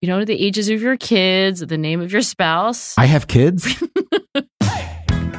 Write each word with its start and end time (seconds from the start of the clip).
You 0.00 0.06
know, 0.06 0.24
the 0.24 0.40
ages 0.40 0.68
of 0.68 0.80
your 0.80 0.96
kids, 0.96 1.58
the 1.58 1.76
name 1.76 2.00
of 2.00 2.12
your 2.12 2.22
spouse. 2.22 2.96
I 2.96 3.06
have 3.06 3.26
kids. 3.26 3.82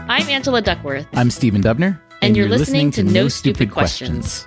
I'm 0.10 0.28
Angela 0.28 0.62
Duckworth. 0.62 1.08
I'm 1.14 1.32
Stephen 1.32 1.62
Dubner. 1.62 1.98
And, 2.22 2.36
you're, 2.36 2.50
listening, 2.50 2.92
to 2.92 3.04
No 3.04 3.30
Stupid 3.30 3.72
Questions. 3.72 4.44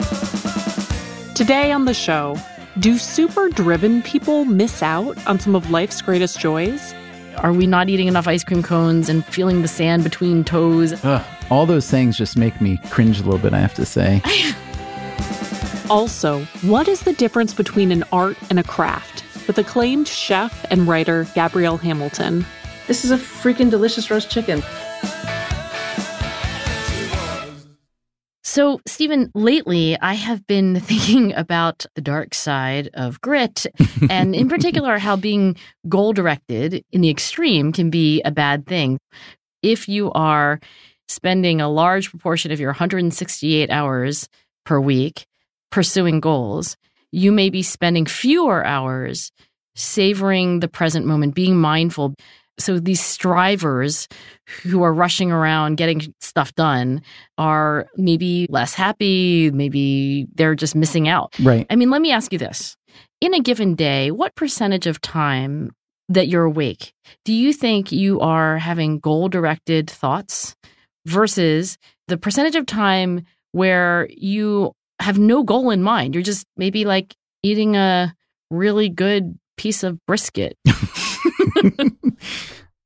Today 1.34 1.72
on 1.72 1.86
the 1.86 1.94
show, 1.94 2.36
do 2.78 2.98
super 2.98 3.48
driven 3.48 4.02
people 4.02 4.44
miss 4.44 4.82
out 4.82 5.16
on 5.26 5.40
some 5.40 5.54
of 5.54 5.70
life's 5.70 6.02
greatest 6.02 6.38
joys? 6.38 6.92
Are 7.38 7.54
we 7.54 7.66
not 7.66 7.88
eating 7.88 8.06
enough 8.06 8.28
ice 8.28 8.44
cream 8.44 8.62
cones 8.62 9.08
and 9.08 9.24
feeling 9.24 9.62
the 9.62 9.68
sand 9.68 10.04
between 10.04 10.44
toes? 10.44 10.92
Ugh, 11.06 11.24
all 11.50 11.64
those 11.64 11.90
things 11.90 12.18
just 12.18 12.36
make 12.36 12.60
me 12.60 12.78
cringe 12.90 13.18
a 13.18 13.22
little 13.22 13.40
bit, 13.40 13.54
I 13.54 13.60
have 13.60 13.74
to 13.74 13.86
say. 13.86 14.20
Also, 15.90 16.42
what 16.62 16.88
is 16.88 17.02
the 17.02 17.12
difference 17.12 17.52
between 17.52 17.92
an 17.92 18.02
art 18.12 18.38
and 18.48 18.58
a 18.58 18.62
craft? 18.62 19.24
With 19.46 19.58
acclaimed 19.58 20.08
chef 20.08 20.64
and 20.70 20.86
writer 20.86 21.26
Gabrielle 21.34 21.76
Hamilton. 21.76 22.46
This 22.86 23.04
is 23.04 23.10
a 23.10 23.16
freaking 23.16 23.70
delicious 23.70 24.10
roast 24.10 24.30
chicken. 24.30 24.62
So, 28.44 28.80
Stephen, 28.86 29.30
lately 29.34 29.98
I 29.98 30.12
have 30.12 30.46
been 30.46 30.78
thinking 30.80 31.32
about 31.32 31.86
the 31.94 32.02
dark 32.02 32.34
side 32.34 32.90
of 32.92 33.18
grit, 33.22 33.64
and 34.10 34.34
in 34.34 34.50
particular, 34.50 34.98
how 34.98 35.16
being 35.16 35.56
goal 35.88 36.12
directed 36.12 36.84
in 36.92 37.00
the 37.00 37.08
extreme 37.08 37.72
can 37.72 37.88
be 37.88 38.20
a 38.22 38.30
bad 38.30 38.66
thing. 38.66 38.98
If 39.62 39.88
you 39.88 40.12
are 40.12 40.60
spending 41.08 41.62
a 41.62 41.70
large 41.70 42.10
proportion 42.10 42.52
of 42.52 42.60
your 42.60 42.70
168 42.70 43.70
hours 43.70 44.28
per 44.66 44.78
week 44.78 45.24
pursuing 45.70 46.20
goals, 46.20 46.76
you 47.12 47.30
may 47.30 47.50
be 47.50 47.62
spending 47.62 48.06
fewer 48.06 48.64
hours 48.64 49.30
savoring 49.74 50.60
the 50.60 50.68
present 50.68 51.06
moment, 51.06 51.34
being 51.34 51.56
mindful. 51.56 52.14
So 52.58 52.78
these 52.78 53.00
strivers 53.00 54.08
who 54.62 54.82
are 54.82 54.92
rushing 54.92 55.32
around 55.32 55.76
getting 55.76 56.14
stuff 56.20 56.54
done 56.54 57.02
are 57.38 57.86
maybe 57.96 58.46
less 58.50 58.74
happy, 58.74 59.50
maybe 59.50 60.26
they're 60.34 60.54
just 60.54 60.74
missing 60.74 61.08
out. 61.08 61.34
Right. 61.40 61.66
I 61.70 61.76
mean, 61.76 61.90
let 61.90 62.02
me 62.02 62.12
ask 62.12 62.32
you 62.32 62.38
this. 62.38 62.76
In 63.20 63.34
a 63.34 63.40
given 63.40 63.74
day, 63.74 64.10
what 64.10 64.34
percentage 64.34 64.86
of 64.86 65.00
time 65.00 65.70
that 66.08 66.28
you're 66.28 66.44
awake 66.44 66.92
do 67.24 67.32
you 67.32 67.52
think 67.52 67.90
you 67.90 68.20
are 68.20 68.58
having 68.58 68.98
goal 68.98 69.28
directed 69.28 69.88
thoughts 69.88 70.54
versus 71.06 71.78
the 72.08 72.18
percentage 72.18 72.56
of 72.56 72.66
time 72.66 73.24
where 73.52 74.08
you 74.10 74.72
have 75.02 75.18
no 75.18 75.42
goal 75.42 75.70
in 75.70 75.82
mind? 75.82 76.14
You're 76.14 76.22
just 76.22 76.46
maybe 76.56 76.84
like 76.84 77.14
eating 77.42 77.76
a 77.76 78.14
really 78.50 78.88
good 78.88 79.38
piece 79.56 79.82
of 79.82 79.98
brisket. 80.06 80.56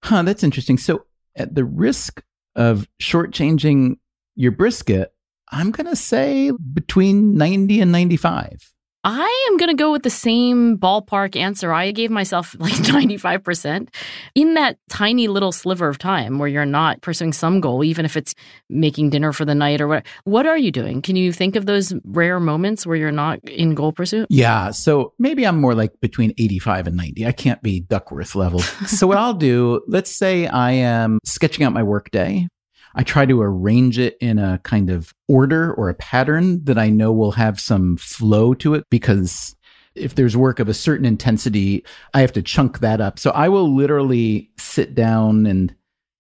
huh, 0.02 0.22
that's 0.22 0.42
interesting. 0.42 0.78
So, 0.78 1.06
at 1.36 1.54
the 1.54 1.64
risk 1.64 2.22
of 2.54 2.88
shortchanging 3.00 3.96
your 4.34 4.52
brisket, 4.52 5.12
I'm 5.50 5.70
going 5.70 5.86
to 5.86 5.96
say 5.96 6.50
between 6.72 7.36
90 7.36 7.80
and 7.80 7.92
95. 7.92 8.72
I 9.08 9.48
am 9.48 9.56
going 9.56 9.68
to 9.68 9.80
go 9.80 9.92
with 9.92 10.02
the 10.02 10.10
same 10.10 10.76
ballpark 10.76 11.36
answer. 11.36 11.72
I 11.72 11.92
gave 11.92 12.10
myself 12.10 12.56
like 12.58 12.72
95% 12.72 13.88
in 14.34 14.54
that 14.54 14.78
tiny 14.88 15.28
little 15.28 15.52
sliver 15.52 15.88
of 15.88 15.96
time 15.96 16.40
where 16.40 16.48
you're 16.48 16.66
not 16.66 17.02
pursuing 17.02 17.32
some 17.32 17.60
goal, 17.60 17.84
even 17.84 18.04
if 18.04 18.16
it's 18.16 18.34
making 18.68 19.10
dinner 19.10 19.32
for 19.32 19.44
the 19.44 19.54
night 19.54 19.80
or 19.80 19.86
what. 19.86 20.04
What 20.24 20.44
are 20.44 20.58
you 20.58 20.72
doing? 20.72 21.02
Can 21.02 21.14
you 21.14 21.32
think 21.32 21.54
of 21.54 21.66
those 21.66 21.94
rare 22.04 22.40
moments 22.40 22.84
where 22.84 22.96
you're 22.96 23.12
not 23.12 23.38
in 23.48 23.76
goal 23.76 23.92
pursuit? 23.92 24.26
Yeah. 24.28 24.72
So 24.72 25.12
maybe 25.20 25.46
I'm 25.46 25.60
more 25.60 25.76
like 25.76 26.00
between 26.00 26.32
85 26.36 26.88
and 26.88 26.96
90. 26.96 27.26
I 27.26 27.32
can't 27.32 27.62
be 27.62 27.78
Duckworth 27.78 28.34
level. 28.34 28.58
so 28.58 29.06
what 29.06 29.18
I'll 29.18 29.34
do, 29.34 29.82
let's 29.86 30.10
say 30.10 30.48
I 30.48 30.72
am 30.72 31.20
sketching 31.24 31.64
out 31.64 31.72
my 31.72 31.84
workday 31.84 32.48
I 32.96 33.02
try 33.02 33.26
to 33.26 33.42
arrange 33.42 33.98
it 33.98 34.16
in 34.20 34.38
a 34.38 34.58
kind 34.64 34.90
of 34.90 35.14
order 35.28 35.72
or 35.74 35.88
a 35.88 35.94
pattern 35.94 36.64
that 36.64 36.78
I 36.78 36.88
know 36.88 37.12
will 37.12 37.32
have 37.32 37.60
some 37.60 37.98
flow 37.98 38.54
to 38.54 38.74
it 38.74 38.84
because 38.90 39.54
if 39.94 40.14
there's 40.14 40.36
work 40.36 40.58
of 40.58 40.68
a 40.68 40.74
certain 40.74 41.06
intensity, 41.06 41.84
I 42.14 42.20
have 42.22 42.32
to 42.32 42.42
chunk 42.42 42.80
that 42.80 43.00
up. 43.00 43.18
So 43.18 43.30
I 43.30 43.48
will 43.48 43.74
literally 43.74 44.50
sit 44.56 44.94
down 44.94 45.46
and 45.46 45.74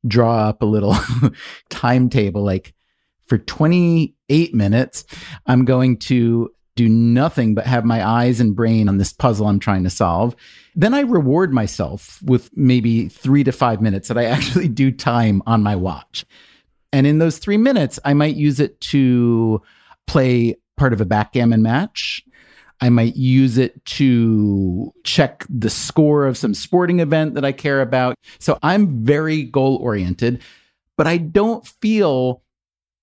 draw 0.06 0.48
up 0.48 0.62
a 0.62 0.66
little 0.66 0.96
timetable 1.70 2.44
like 2.44 2.74
for 3.26 3.38
28 3.38 4.54
minutes, 4.54 5.04
I'm 5.46 5.64
going 5.64 5.98
to 5.98 6.52
do 6.76 6.88
nothing 6.88 7.54
but 7.54 7.66
have 7.66 7.84
my 7.84 8.06
eyes 8.06 8.38
and 8.38 8.54
brain 8.54 8.88
on 8.88 8.98
this 8.98 9.12
puzzle 9.12 9.48
I'm 9.48 9.58
trying 9.58 9.84
to 9.84 9.90
solve. 9.90 10.36
Then 10.74 10.92
I 10.92 11.00
reward 11.00 11.52
myself 11.52 12.20
with 12.22 12.50
maybe 12.54 13.08
three 13.08 13.42
to 13.44 13.52
five 13.52 13.80
minutes 13.80 14.08
that 14.08 14.18
I 14.18 14.24
actually 14.26 14.68
do 14.68 14.92
time 14.92 15.42
on 15.46 15.62
my 15.62 15.74
watch. 15.74 16.26
And 16.92 17.06
in 17.06 17.18
those 17.18 17.38
three 17.38 17.56
minutes, 17.56 17.98
I 18.04 18.14
might 18.14 18.36
use 18.36 18.60
it 18.60 18.80
to 18.82 19.62
play 20.06 20.56
part 20.76 20.92
of 20.92 21.00
a 21.00 21.04
backgammon 21.04 21.62
match. 21.62 22.22
I 22.80 22.90
might 22.90 23.16
use 23.16 23.56
it 23.56 23.82
to 23.86 24.92
check 25.04 25.46
the 25.48 25.70
score 25.70 26.26
of 26.26 26.36
some 26.36 26.54
sporting 26.54 27.00
event 27.00 27.34
that 27.34 27.44
I 27.44 27.52
care 27.52 27.80
about. 27.80 28.16
So 28.38 28.58
I'm 28.62 29.04
very 29.04 29.44
goal 29.44 29.76
oriented, 29.76 30.42
but 30.96 31.06
I 31.06 31.16
don't 31.16 31.66
feel 31.80 32.42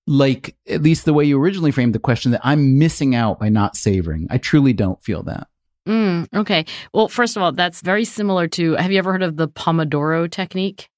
like, 0.05 0.55
at 0.67 0.83
least 0.83 1.05
the 1.05 1.13
way 1.13 1.25
you 1.25 1.41
originally 1.41 1.71
framed 1.71 1.95
the 1.95 1.99
question, 1.99 2.33
that 2.33 2.41
I'm 2.43 2.77
missing 2.77 3.15
out 3.15 3.39
by 3.39 3.49
not 3.49 3.75
savoring. 3.75 4.27
I 4.29 4.37
truly 4.37 4.73
don't 4.73 5.01
feel 5.03 5.23
that. 5.23 5.47
Mm, 5.87 6.27
okay. 6.33 6.65
Well, 6.93 7.07
first 7.07 7.35
of 7.35 7.41
all, 7.41 7.51
that's 7.51 7.81
very 7.81 8.05
similar 8.05 8.47
to 8.49 8.73
have 8.73 8.91
you 8.91 8.99
ever 8.99 9.11
heard 9.11 9.23
of 9.23 9.37
the 9.37 9.47
Pomodoro 9.47 10.29
technique? 10.29 10.89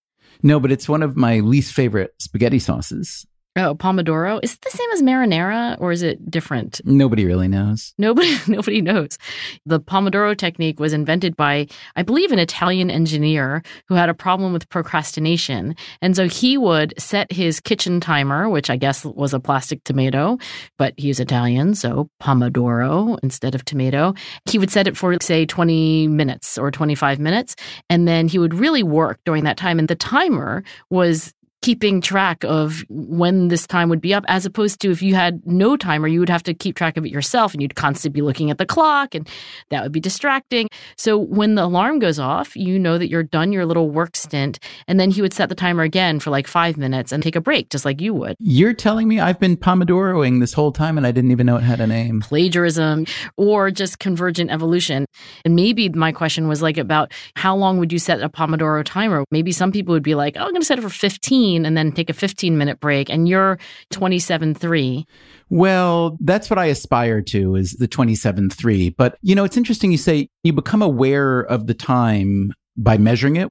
No, 0.45 0.59
but 0.59 0.71
it's 0.71 0.87
one 0.87 1.01
of 1.01 1.17
my 1.17 1.39
least 1.39 1.73
favorite 1.73 2.13
spaghetti 2.19 2.59
sauces. 2.59 3.25
Oh, 3.57 3.73
Pomodoro. 3.73 4.41
Is 4.43 4.53
it 4.53 4.61
the 4.61 4.69
same 4.69 4.91
as 4.91 5.01
marinara 5.01 5.79
or 5.79 5.93
is 5.93 6.03
it 6.03 6.29
different? 6.29 6.81
Nobody 6.83 7.25
really 7.25 7.47
knows. 7.47 7.93
Nobody 7.97 8.37
nobody 8.47 8.81
knows. 8.81 9.17
The 9.65 9.79
Pomodoro 9.79 10.37
technique 10.37 10.77
was 10.77 10.91
invented 10.91 11.37
by 11.37 11.67
I 11.95 12.03
believe 12.03 12.33
an 12.33 12.39
Italian 12.39 12.91
engineer 12.91 13.63
who 13.87 13.95
had 13.95 14.09
a 14.09 14.13
problem 14.13 14.51
with 14.51 14.67
procrastination. 14.67 15.73
And 16.01 16.17
so 16.17 16.27
he 16.27 16.57
would 16.57 16.93
set 16.97 17.31
his 17.31 17.61
kitchen 17.61 18.01
timer, 18.01 18.49
which 18.49 18.69
I 18.69 18.75
guess 18.75 19.05
was 19.05 19.33
a 19.33 19.39
plastic 19.39 19.83
tomato, 19.85 20.37
but 20.77 20.93
he's 20.97 21.21
Italian, 21.21 21.75
so 21.75 22.09
Pomodoro 22.21 23.17
instead 23.23 23.55
of 23.55 23.63
tomato. 23.63 24.13
He 24.49 24.57
would 24.57 24.69
set 24.69 24.85
it 24.85 24.97
for 24.97 25.15
say 25.21 25.45
20 25.45 26.09
minutes 26.09 26.57
or 26.57 26.71
25 26.71 27.19
minutes 27.19 27.55
and 27.89 28.05
then 28.05 28.27
he 28.27 28.37
would 28.37 28.53
really 28.53 28.83
work 28.83 29.21
during 29.23 29.45
that 29.45 29.55
time 29.55 29.79
and 29.79 29.87
the 29.87 29.95
timer 29.95 30.61
was 30.89 31.33
keeping 31.65 31.99
track 31.99 32.43
of 32.43 32.83
when 32.89 33.47
this 33.47 33.65
time 33.65 33.89
would 33.89 33.99
be 33.99 34.13
up, 34.13 34.23
as 34.27 34.45
opposed 34.45 34.79
to 34.79 34.91
if 34.91 35.01
you 35.01 35.15
had 35.15 35.41
no 35.47 35.75
timer, 35.75 36.07
you 36.07 36.19
would 36.19 36.29
have 36.29 36.43
to 36.43 36.53
keep 36.53 36.75
track 36.75 36.95
of 36.95 37.03
it 37.03 37.11
yourself 37.11 37.53
and 37.53 37.61
you'd 37.63 37.73
constantly 37.73 38.21
be 38.21 38.21
looking 38.21 38.51
at 38.51 38.59
the 38.59 38.67
clock 38.67 39.15
and 39.15 39.27
that 39.71 39.81
would 39.81 39.91
be 39.91 39.99
distracting. 39.99 40.67
So 40.95 41.17
when 41.17 41.55
the 41.55 41.63
alarm 41.63 41.97
goes 41.97 42.19
off, 42.19 42.55
you 42.55 42.77
know 42.77 42.99
that 42.99 43.09
you're 43.09 43.23
done 43.23 43.51
your 43.51 43.65
little 43.65 43.89
work 43.89 44.15
stint. 44.15 44.59
And 44.87 44.99
then 44.99 45.09
he 45.09 45.23
would 45.23 45.33
set 45.33 45.49
the 45.49 45.55
timer 45.55 45.81
again 45.81 46.19
for 46.19 46.29
like 46.29 46.45
five 46.45 46.77
minutes 46.77 47.11
and 47.11 47.23
take 47.23 47.35
a 47.35 47.41
break, 47.41 47.69
just 47.71 47.83
like 47.83 47.99
you 47.99 48.13
would. 48.13 48.35
You're 48.37 48.75
telling 48.75 49.07
me 49.07 49.19
I've 49.19 49.39
been 49.39 49.57
Pomodoroing 49.57 50.41
this 50.41 50.53
whole 50.53 50.71
time 50.71 50.99
and 50.99 51.07
I 51.07 51.11
didn't 51.11 51.31
even 51.31 51.47
know 51.47 51.57
it 51.57 51.63
had 51.63 51.81
a 51.81 51.87
name. 51.87 52.21
Plagiarism 52.21 53.07
or 53.37 53.71
just 53.71 53.97
convergent 53.97 54.51
evolution. 54.51 55.07
And 55.43 55.55
maybe 55.55 55.89
my 55.89 56.11
question 56.11 56.47
was 56.47 56.61
like 56.61 56.77
about 56.77 57.11
how 57.35 57.55
long 57.55 57.79
would 57.79 57.91
you 57.91 57.97
set 57.97 58.21
a 58.21 58.29
Pomodoro 58.29 58.83
timer? 58.85 59.25
Maybe 59.31 59.51
some 59.51 59.71
people 59.71 59.93
would 59.93 60.03
be 60.03 60.13
like, 60.13 60.35
oh, 60.37 60.41
I'm 60.41 60.51
going 60.51 60.61
to 60.61 60.65
set 60.65 60.77
it 60.77 60.83
for 60.83 60.89
15 60.89 61.54
and 61.63 61.77
then 61.77 61.91
take 61.91 62.09
a 62.09 62.13
15 62.13 62.57
minute 62.57 62.79
break 62.79 63.07
and 63.09 63.29
you're 63.29 63.59
27.3. 63.93 65.05
Well, 65.49 66.17
that's 66.21 66.49
what 66.49 66.57
I 66.57 66.65
aspire 66.65 67.21
to 67.21 67.55
is 67.55 67.73
the 67.73 67.87
27.3. 67.87 68.95
But, 68.97 69.19
you 69.21 69.35
know, 69.35 69.43
it's 69.43 69.57
interesting 69.57 69.91
you 69.91 69.99
say 69.99 70.29
you 70.43 70.53
become 70.53 70.81
aware 70.81 71.41
of 71.41 71.67
the 71.67 71.75
time 71.75 72.51
by 72.75 72.97
measuring 72.97 73.35
it. 73.35 73.49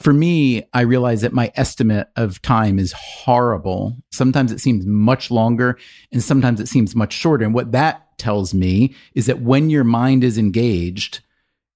For 0.00 0.12
me, 0.12 0.64
I 0.74 0.82
realize 0.82 1.22
that 1.22 1.32
my 1.32 1.50
estimate 1.54 2.08
of 2.16 2.42
time 2.42 2.78
is 2.78 2.92
horrible. 2.92 3.96
Sometimes 4.12 4.52
it 4.52 4.60
seems 4.60 4.84
much 4.84 5.30
longer 5.30 5.78
and 6.12 6.22
sometimes 6.22 6.60
it 6.60 6.68
seems 6.68 6.94
much 6.94 7.12
shorter. 7.14 7.44
And 7.44 7.54
what 7.54 7.72
that 7.72 8.18
tells 8.18 8.52
me 8.52 8.94
is 9.14 9.26
that 9.26 9.40
when 9.40 9.70
your 9.70 9.84
mind 9.84 10.24
is 10.24 10.36
engaged, 10.36 11.20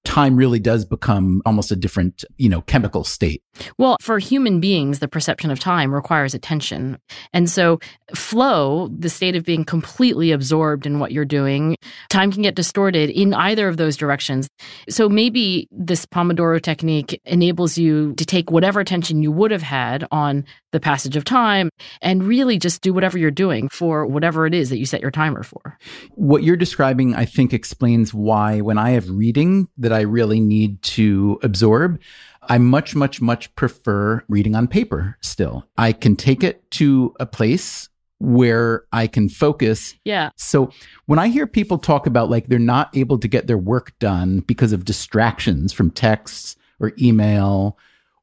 time 0.05 0.35
really 0.35 0.59
does 0.59 0.85
become 0.85 1.41
almost 1.45 1.71
a 1.71 1.75
different, 1.75 2.23
you 2.37 2.49
know, 2.49 2.61
chemical 2.61 3.03
state. 3.03 3.43
Well, 3.77 3.97
for 4.01 4.19
human 4.19 4.59
beings, 4.59 4.99
the 4.99 5.07
perception 5.07 5.51
of 5.51 5.59
time 5.59 5.93
requires 5.93 6.33
attention. 6.33 6.97
And 7.33 7.49
so, 7.49 7.79
flow, 8.15 8.87
the 8.87 9.09
state 9.09 9.35
of 9.35 9.43
being 9.43 9.65
completely 9.65 10.31
absorbed 10.31 10.85
in 10.85 10.99
what 10.99 11.11
you're 11.11 11.25
doing, 11.25 11.75
time 12.09 12.31
can 12.31 12.41
get 12.41 12.55
distorted 12.55 13.09
in 13.09 13.33
either 13.33 13.67
of 13.67 13.77
those 13.77 13.97
directions. 13.97 14.47
So, 14.89 15.09
maybe 15.09 15.67
this 15.71 16.05
Pomodoro 16.05 16.61
technique 16.61 17.21
enables 17.25 17.77
you 17.77 18.13
to 18.15 18.25
take 18.25 18.51
whatever 18.51 18.79
attention 18.79 19.21
you 19.21 19.31
would 19.31 19.51
have 19.51 19.63
had 19.63 20.05
on 20.11 20.45
the 20.71 20.79
passage 20.79 21.15
of 21.15 21.23
time 21.23 21.69
and 22.01 22.23
really 22.23 22.59
just 22.59 22.81
do 22.81 22.93
whatever 22.93 23.17
you're 23.17 23.31
doing 23.31 23.69
for 23.69 24.05
whatever 24.05 24.45
it 24.45 24.53
is 24.53 24.69
that 24.69 24.77
you 24.77 24.85
set 24.85 25.01
your 25.01 25.11
timer 25.11 25.43
for. 25.43 25.77
What 26.11 26.43
you're 26.43 26.55
describing, 26.55 27.15
I 27.15 27.25
think, 27.25 27.53
explains 27.53 28.13
why 28.13 28.61
when 28.61 28.77
I 28.77 28.91
have 28.91 29.09
reading 29.09 29.67
that 29.77 29.93
I 29.93 30.01
really 30.01 30.39
need 30.39 30.81
to 30.83 31.39
absorb, 31.41 31.99
I 32.43 32.57
much, 32.57 32.95
much, 32.95 33.21
much 33.21 33.53
prefer 33.55 34.23
reading 34.27 34.55
on 34.55 34.67
paper 34.67 35.17
still. 35.21 35.67
I 35.77 35.93
can 35.93 36.15
take 36.15 36.43
it 36.43 36.69
to 36.71 37.13
a 37.19 37.25
place 37.25 37.89
where 38.19 38.83
I 38.91 39.07
can 39.07 39.29
focus. 39.29 39.95
Yeah. 40.03 40.31
So 40.35 40.71
when 41.05 41.19
I 41.19 41.29
hear 41.29 41.47
people 41.47 41.77
talk 41.77 42.05
about 42.05 42.29
like 42.29 42.47
they're 42.47 42.59
not 42.59 42.95
able 42.95 43.17
to 43.19 43.27
get 43.27 43.47
their 43.47 43.57
work 43.57 43.97
done 43.99 44.41
because 44.41 44.73
of 44.73 44.85
distractions 44.85 45.71
from 45.71 45.89
texts 45.89 46.57
or 46.79 46.91
email 46.99 47.77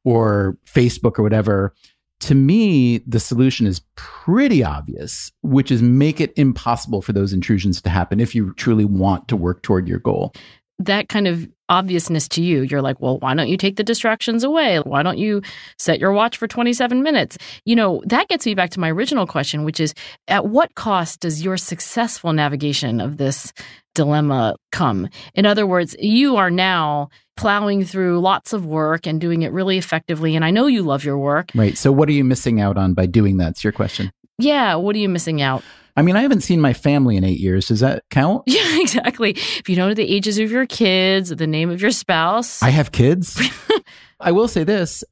or 0.05 0.59
Facebook 0.67 1.19
or 1.19 1.23
whatever, 1.23 1.75
to 2.21 2.35
me, 2.35 2.99
the 3.07 3.21
solution 3.21 3.67
is 3.67 3.83
pretty 3.95 4.65
obvious, 4.65 5.31
which 5.43 5.71
is 5.71 5.83
make 5.83 6.21
it 6.21 6.33
impossible 6.37 7.03
for 7.03 7.13
those 7.13 7.33
intrusions 7.33 7.81
to 7.83 7.91
happen 7.91 8.21
if 8.21 8.35
you 8.35 8.55
truly 8.55 8.85
want 8.85 9.29
to 9.29 9.37
work 9.37 9.63
toward 9.63 9.87
your 9.87 9.99
goal. 9.99 10.33
That 10.79 11.09
kind 11.09 11.27
of 11.27 11.49
obviousness 11.69 12.29
to 12.29 12.43
you. 12.43 12.63
You're 12.63 12.83
like, 12.83 13.01
well, 13.01 13.19
why 13.19 13.35
don't 13.35 13.49
you 13.49 13.57
take 13.57 13.77
the 13.77 13.83
distractions 13.83 14.45
away? 14.45 14.79
Why 14.79 15.03
don't 15.03 15.19
you 15.19 15.43
set 15.79 15.99
your 15.99 16.13
watch 16.13 16.37
for 16.37 16.47
27 16.47 17.03
minutes? 17.03 17.39
You 17.65 17.77
know, 17.77 18.03
that 18.07 18.29
gets 18.29 18.47
me 18.47 18.55
back 18.55 18.71
to 18.71 18.81
my 18.81 18.91
original 18.91 19.27
question, 19.27 19.65
which 19.65 19.81
is 19.81 19.95
at 20.29 20.47
what 20.47 20.75
cost 20.75 21.21
does 21.21 21.43
your 21.43 21.57
successful 21.57 22.33
navigation 22.33 23.01
of 23.01 23.17
this 23.17 23.53
dilemma 23.95 24.57
come? 24.71 25.09
In 25.35 25.47
other 25.47 25.67
words, 25.67 25.97
you 25.99 26.37
are 26.37 26.51
now 26.51 27.09
plowing 27.37 27.85
through 27.85 28.21
lots 28.21 28.53
of 28.53 28.65
work 28.65 29.07
and 29.07 29.21
doing 29.21 29.43
it 29.43 29.53
really 29.53 29.79
effectively. 29.79 30.37
And 30.37 30.45
I 30.45 30.51
know 30.51 30.67
you 30.67 30.83
love 30.83 31.05
your 31.05 31.19
work. 31.19 31.51
Right. 31.55 31.77
So, 31.77 31.93
what 31.93 32.09
are 32.09 32.13
you 32.13 32.25
missing 32.25 32.61
out 32.61 32.77
on 32.77 32.95
by 32.95 33.07
doing 33.07 33.39
that? 33.39 33.51
It's 33.51 33.65
your 33.65 33.73
question. 33.73 34.11
Yeah. 34.39 34.75
What 34.77 34.95
are 34.97 34.99
you 34.99 35.09
missing 35.09 35.43
out? 35.43 35.63
I 35.97 36.03
mean, 36.03 36.17
I 36.17 36.23
haven't 36.23 36.43
seen 36.43 36.61
my 36.61 36.75
family 36.75 37.17
in 37.17 37.25
eight 37.25 37.41
years. 37.41 37.69
Does 37.69 37.81
that 37.81 38.05
count? 38.11 38.45
Yeah, 38.57 38.81
exactly. 38.81 39.31
If 39.31 39.69
you 39.69 39.77
know 39.77 39.95
the 39.95 40.15
ages 40.15 40.39
of 40.39 40.51
your 40.51 40.67
kids, 40.67 41.31
the 41.31 41.47
name 41.47 41.71
of 41.71 41.81
your 41.81 41.91
spouse. 41.91 42.63
I 42.63 42.71
have 42.71 42.93
kids. 42.93 43.41
I 44.21 44.33
will 44.33 44.49
say 44.49 44.65
this 44.65 45.05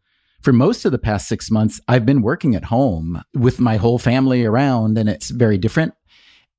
for 0.45 0.53
most 0.53 0.85
of 0.85 0.93
the 0.93 0.99
past 0.99 1.27
six 1.27 1.51
months, 1.51 1.81
I've 1.89 2.05
been 2.05 2.21
working 2.21 2.55
at 2.55 2.65
home 2.65 3.23
with 3.33 3.61
my 3.61 3.77
whole 3.79 3.99
family 3.99 4.45
around, 4.45 4.99
and 4.99 5.09
it's 5.09 5.31
very 5.31 5.57
different. 5.57 5.95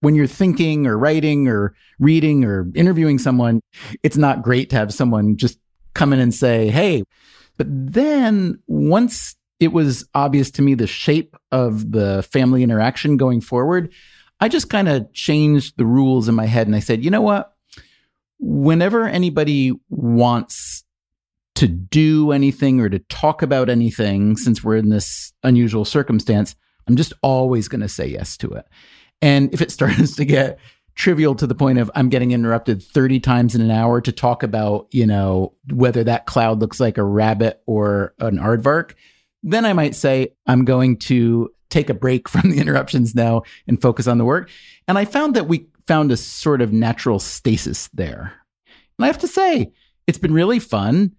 When 0.02 0.16
you're 0.16 0.26
thinking 0.26 0.88
or 0.88 0.98
writing 0.98 1.48
or 1.48 1.76
reading 2.00 2.44
or 2.46 2.68
interviewing 2.74 3.20
someone, 3.20 3.62
it's 4.02 4.18
not 4.18 4.42
great 4.42 4.72
to 4.72 4.76
have 4.76 4.92
someone 4.92 5.38
just 5.38 5.60
come 5.94 6.14
in 6.14 6.20
and 6.20 6.34
say, 6.34 6.70
Hey, 6.70 7.04
but 7.58 7.68
then 7.70 8.60
once 8.66 9.36
it 9.60 9.72
was 9.72 10.08
obvious 10.16 10.50
to 10.52 10.62
me 10.64 10.74
the 10.74 10.88
shape 10.88 11.38
of 11.52 11.92
the 11.92 12.24
family 12.32 12.64
interaction 12.64 13.18
going 13.18 13.40
forward, 13.40 13.94
I 14.40 14.50
just 14.50 14.70
kind 14.70 14.90
of 14.90 15.12
changed 15.14 15.78
the 15.78 15.86
rules 15.86 16.28
in 16.28 16.36
my 16.36 16.46
head 16.46 16.68
and 16.68 16.76
I 16.76 16.80
said, 16.80 17.04
you 17.04 17.10
know 17.10 17.22
what? 17.22 17.54
Whenever 18.40 19.08
anybody 19.08 19.72
wants 19.90 20.84
to 21.56 21.68
do 21.68 22.32
anything 22.32 22.82
or 22.82 22.90
to 22.90 23.00
talk 23.00 23.42
about 23.42 23.70
anything, 23.70 24.36
since 24.36 24.64
we're 24.64 24.76
in 24.76 24.90
this 24.90 25.34
unusual 25.44 25.86
circumstance, 25.86 26.56
I'm 26.88 26.98
just 26.98 27.14
always 27.22 27.68
going 27.68 27.82
to 27.82 27.90
say 27.90 28.08
yes 28.08 28.38
to 28.38 28.52
it. 28.54 28.66
And 29.22 29.54
if 29.54 29.62
it 29.62 29.72
starts 29.72 30.16
to 30.18 30.26
get 30.26 30.60
trivial 30.96 31.36
to 31.36 31.48
the 31.48 31.56
point 31.56 31.78
of 31.78 31.92
I'm 31.94 32.10
getting 32.10 32.32
interrupted 32.32 32.82
30 32.82 33.20
times 33.20 33.56
in 33.56 33.62
an 33.62 33.72
hour 33.72 34.02
to 34.02 34.12
talk 34.12 34.44
about, 34.44 34.88
you 34.92 35.06
know, 35.06 35.54
whether 35.72 36.04
that 36.04 36.26
cloud 36.26 36.60
looks 36.60 36.80
like 36.80 36.98
a 36.98 37.04
rabbit 37.04 37.62
or 37.66 38.14
an 38.20 38.38
aardvark, 38.38 38.94
then 39.44 39.66
I 39.66 39.74
might 39.74 39.96
say, 39.96 40.34
I'm 40.48 40.66
going 40.66 40.98
to 41.00 41.52
take 41.76 41.90
a 41.90 41.94
break 41.94 42.28
from 42.34 42.50
the 42.50 42.60
interruptions 42.60 43.14
now 43.14 43.44
and 43.68 43.82
focus 43.82 44.08
on 44.08 44.18
the 44.18 44.26
work. 44.26 44.50
And 44.88 44.98
I 44.98 45.06
found 45.06 45.36
that 45.36 45.48
we 45.48 45.68
found 45.88 46.12
a 46.12 46.18
sort 46.18 46.62
of 46.62 46.74
natural 46.74 47.20
stasis 47.20 47.90
there. 47.94 48.34
And 48.98 49.06
I 49.06 49.08
have 49.08 49.20
to 49.20 49.28
say, 49.28 49.72
it's 50.08 50.18
been 50.18 50.34
really 50.34 50.60
fun. 50.60 51.16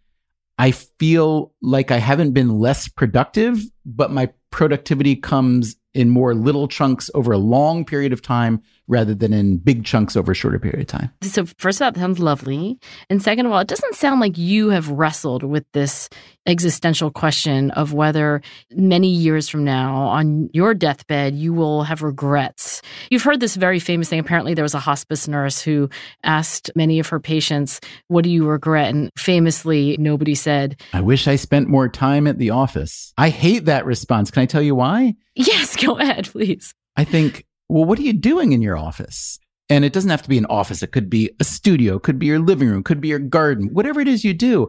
I 0.58 0.70
feel 0.70 1.53
like 1.61 1.91
I 1.91 1.99
haven't 1.99 2.32
been 2.32 2.58
less 2.58 2.88
productive, 2.88 3.61
but 3.85 4.11
my 4.11 4.31
productivity 4.50 5.14
comes 5.14 5.76
in 5.96 6.10
more 6.10 6.34
little 6.34 6.69
chunks 6.69 7.10
over 7.14 7.32
a 7.32 7.38
long 7.38 7.84
period 7.84 8.12
of 8.12 8.22
time 8.22 8.62
rather 8.88 9.14
than 9.14 9.32
in 9.32 9.56
big 9.56 9.84
chunks 9.84 10.16
over 10.16 10.32
a 10.32 10.34
shorter 10.34 10.58
period 10.58 10.81
of 10.81 10.87
time. 10.87 11.10
So, 11.22 11.46
first 11.58 11.81
of 11.81 11.87
all, 11.87 11.93
that 11.93 11.98
sounds 11.98 12.19
lovely. 12.19 12.78
And 13.10 13.22
second 13.22 13.46
of 13.46 13.52
all, 13.52 13.58
it 13.58 13.69
doesn't 13.69 13.94
sound 13.94 14.20
like 14.20 14.38
you 14.38 14.69
have 14.70 14.88
wrestled 14.90 15.43
with 15.43 15.64
this 15.72 16.08
existential 16.46 17.10
question 17.10 17.72
of 17.72 17.93
whether 17.93 18.40
many 18.70 19.08
years 19.08 19.48
from 19.48 19.64
now 19.64 19.96
on 19.96 20.48
your 20.52 20.75
deathbed 20.75 21.34
you 21.34 21.52
will 21.52 21.82
have 21.82 22.02
regrets. 22.02 22.82
You've 23.10 23.25
heard 23.25 23.40
this 23.40 23.56
very 23.56 23.81
famous 23.81 24.08
thing. 24.08 24.20
Apparently, 24.20 24.54
there 24.54 24.62
was 24.62 24.75
a 24.75 24.81
hospice 24.81 25.26
nurse 25.26 25.60
who 25.60 25.90
asked 26.22 26.70
many 26.76 27.00
of 27.00 27.08
her 27.08 27.19
patients, 27.19 27.81
What 28.08 28.22
do 28.22 28.31
you 28.31 28.46
regret? 28.46 28.94
And 28.94 29.10
famously, 29.16 29.96
nobody 29.98 30.34
said, 30.34 30.81
I 30.93 31.00
wish 31.00 31.26
I 31.26 31.37
spent 31.37 31.69
more 31.69 31.88
time 31.88 32.26
at 32.26 32.38
the 32.38 32.50
office. 32.50 33.12
I 33.19 33.31
hate 33.31 33.64
that 33.64 33.84
response. 33.87 34.31
Can 34.31 34.43
I 34.43 34.46
tell 34.46 34.62
you 34.62 34.75
why? 34.75 35.14
Yes, 35.36 35.76
go 35.76 35.98
ahead, 35.98 36.28
please. 36.32 36.74
I 36.96 37.04
think, 37.04 37.44
well, 37.68 37.84
what 37.84 37.98
are 37.98 38.02
you 38.02 38.14
doing 38.14 38.52
in 38.52 38.62
your 38.62 38.76
office? 38.76 39.38
And 39.68 39.84
it 39.84 39.92
doesn't 39.92 40.10
have 40.10 40.22
to 40.22 40.28
be 40.28 40.38
an 40.38 40.46
office. 40.46 40.82
It 40.82 40.92
could 40.92 41.10
be 41.10 41.30
a 41.38 41.44
studio, 41.44 41.98
could 41.98 42.18
be 42.18 42.26
your 42.26 42.38
living 42.38 42.68
room, 42.68 42.82
could 42.82 43.00
be 43.00 43.08
your 43.08 43.18
garden, 43.18 43.68
whatever 43.72 44.00
it 44.00 44.08
is 44.08 44.24
you 44.24 44.32
do. 44.32 44.68